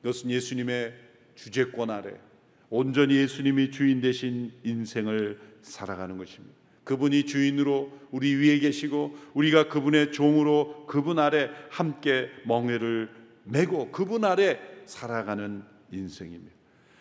이것은 0.00 0.30
예수님의 0.30 0.94
주재권 1.34 1.90
아래 1.90 2.14
온전히 2.70 3.16
예수님이 3.16 3.70
주인 3.70 4.00
되신 4.00 4.52
인생을 4.64 5.38
살아가는 5.62 6.16
것입니다. 6.16 6.54
그분이 6.84 7.26
주인으로 7.26 7.92
우리 8.12 8.34
위에 8.34 8.58
계시고 8.60 9.16
우리가 9.34 9.68
그분의 9.68 10.12
종으로 10.12 10.86
그분 10.86 11.18
아래 11.18 11.50
함께 11.68 12.30
멍에를 12.46 13.10
메고 13.44 13.90
그분 13.90 14.24
아래 14.24 14.60
살아가는 14.84 15.62
인생입니다. 15.90 16.55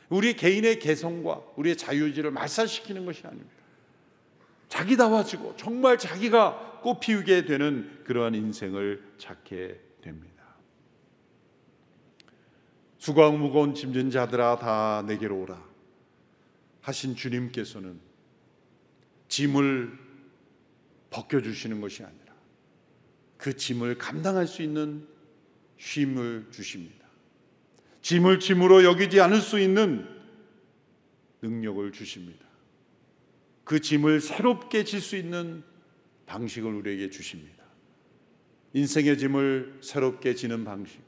우리 0.09 0.35
개인의 0.35 0.79
개성과 0.79 1.41
우리의 1.55 1.77
자유지를 1.77 2.31
말살시키는 2.31 3.05
것이 3.05 3.25
아닙니다. 3.25 3.51
자기다워지고 4.69 5.55
정말 5.57 5.97
자기가 5.97 6.81
꽃피우게 6.81 7.45
되는 7.45 8.03
그러한 8.03 8.35
인생을 8.35 9.13
찾게 9.17 9.79
됩니다. 10.01 10.35
수고하고 12.97 13.37
무거운 13.37 13.73
짐진 13.73 14.09
자들아 14.09 14.59
다 14.59 15.03
내게로 15.07 15.39
오라 15.41 15.63
하신 16.81 17.15
주님께서는 17.15 17.99
짐을 19.27 19.97
벗겨 21.09 21.41
주시는 21.41 21.81
것이 21.81 22.03
아니라 22.03 22.33
그 23.37 23.55
짐을 23.55 23.97
감당할 23.97 24.47
수 24.47 24.61
있는 24.61 25.07
쉼을 25.77 26.47
주십니다. 26.51 27.04
짐을 28.05 28.39
짐으로 28.39 28.83
여기지 28.83 29.19
않을 29.19 29.41
수 29.41 29.59
있는 29.59 30.07
능력을 31.41 31.91
주십니다. 31.91 32.45
그 33.63 33.79
짐을 33.79 34.21
새롭게 34.21 34.83
질 34.83 35.01
수 35.01 35.17
있는 35.17 35.63
방식을 36.27 36.71
우리에게 36.71 37.09
주십니다. 37.09 37.63
인생의 38.73 39.17
짐을 39.17 39.79
새롭게 39.81 40.35
지는 40.35 40.63
방식. 40.63 41.01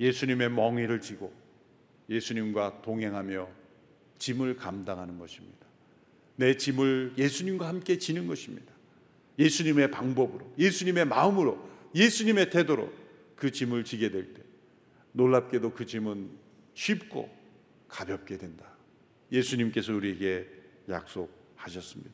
예수님의 0.00 0.50
멍에를 0.50 1.02
지고 1.02 1.30
예수님과 2.08 2.80
동행하며 2.80 3.46
짐을 4.16 4.56
감당하는 4.56 5.18
것입니다. 5.18 5.66
내 6.36 6.56
짐을 6.56 7.16
예수님과 7.18 7.68
함께 7.68 7.98
지는 7.98 8.26
것입니다. 8.26 8.72
예수님의 9.38 9.90
방법으로, 9.90 10.54
예수님의 10.58 11.04
마음으로 11.04 11.68
예수님의 11.94 12.48
태도로 12.48 12.90
그 13.36 13.50
짐을 13.50 13.84
지게 13.84 14.10
될 14.10 14.32
때 14.32 14.43
놀랍게도 15.14 15.72
그 15.72 15.86
짐은 15.86 16.30
쉽고 16.74 17.34
가볍게 17.88 18.36
된다. 18.36 18.66
예수님께서 19.32 19.94
우리에게 19.94 20.46
약속하셨습니다. 20.88 22.12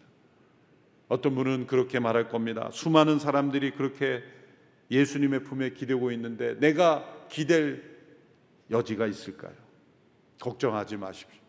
어떤 1.08 1.34
분은 1.34 1.66
그렇게 1.66 1.98
말할 1.98 2.28
겁니다. 2.28 2.70
수많은 2.72 3.18
사람들이 3.18 3.72
그렇게 3.72 4.22
예수님의 4.90 5.44
품에 5.44 5.70
기대고 5.70 6.12
있는데 6.12 6.58
내가 6.60 7.26
기댈 7.28 7.98
여지가 8.70 9.06
있을까요? 9.06 9.54
걱정하지 10.40 10.96
마십시오. 10.96 11.40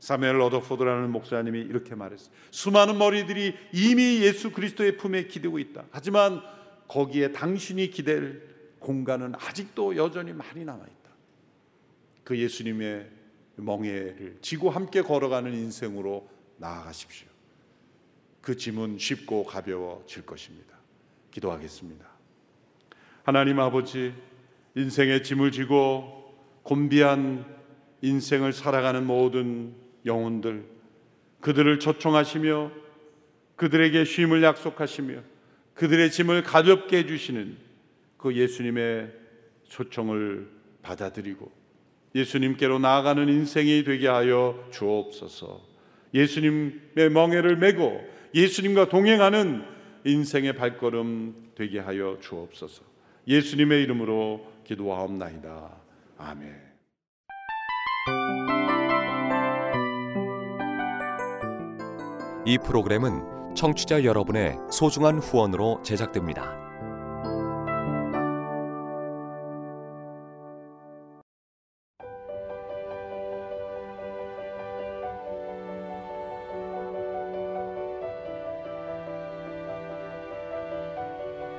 사멜 0.00 0.32
러더포드라는 0.32 1.10
목사님이 1.10 1.60
이렇게 1.60 1.94
말했어요. 1.94 2.34
수많은 2.50 2.98
머리들이 2.98 3.54
이미 3.72 4.20
예수 4.22 4.52
그리스도의 4.52 4.96
품에 4.96 5.28
기대고 5.28 5.58
있다. 5.58 5.84
하지만 5.90 6.42
거기에 6.88 7.32
당신이 7.32 7.90
기댈 7.90 8.53
공간은 8.84 9.34
아직도 9.36 9.96
여전히 9.96 10.34
많이 10.34 10.62
남아 10.62 10.78
있다. 10.78 11.10
그 12.22 12.38
예수님의 12.38 13.10
멍에를 13.56 14.36
지고 14.42 14.68
함께 14.68 15.00
걸어가는 15.00 15.54
인생으로 15.54 16.28
나아가십시오. 16.58 17.26
그 18.42 18.56
짐은 18.56 18.98
쉽고 18.98 19.44
가벼워질 19.44 20.26
것입니다. 20.26 20.76
기도하겠습니다. 21.30 22.06
하나님 23.22 23.58
아버지, 23.58 24.12
인생의 24.74 25.22
짐을 25.22 25.50
지고 25.50 26.36
곤비한 26.62 27.46
인생을 28.02 28.52
살아가는 28.52 29.06
모든 29.06 29.74
영혼들, 30.04 30.62
그들을 31.40 31.80
초청하시며 31.80 32.70
그들에게 33.56 34.04
쉼을 34.04 34.42
약속하시며 34.42 35.22
그들의 35.72 36.10
짐을 36.10 36.42
가볍게 36.42 36.98
해주시는 36.98 37.63
그 38.24 38.34
예수님의 38.34 39.12
초청을 39.68 40.48
받아들이고 40.80 41.52
예수님께로 42.14 42.78
나아가는 42.78 43.28
인생이 43.28 43.84
되게 43.84 44.08
하여 44.08 44.66
주옵소서. 44.70 45.60
예수님의 46.14 47.10
멍에를 47.12 47.58
메고 47.58 48.00
예수님과 48.34 48.88
동행하는 48.88 49.62
인생의 50.06 50.54
발걸음 50.54 51.50
되게 51.54 51.78
하여 51.78 52.16
주옵소서. 52.22 52.82
예수님의 53.28 53.82
이름으로 53.82 54.50
기도하옵나이다. 54.64 55.70
아멘. 56.16 56.54
이 62.46 62.56
프로그램은 62.56 63.54
청취자 63.54 64.04
여러분의 64.04 64.56
소중한 64.70 65.18
후원으로 65.18 65.82
제작됩니다. 65.82 66.63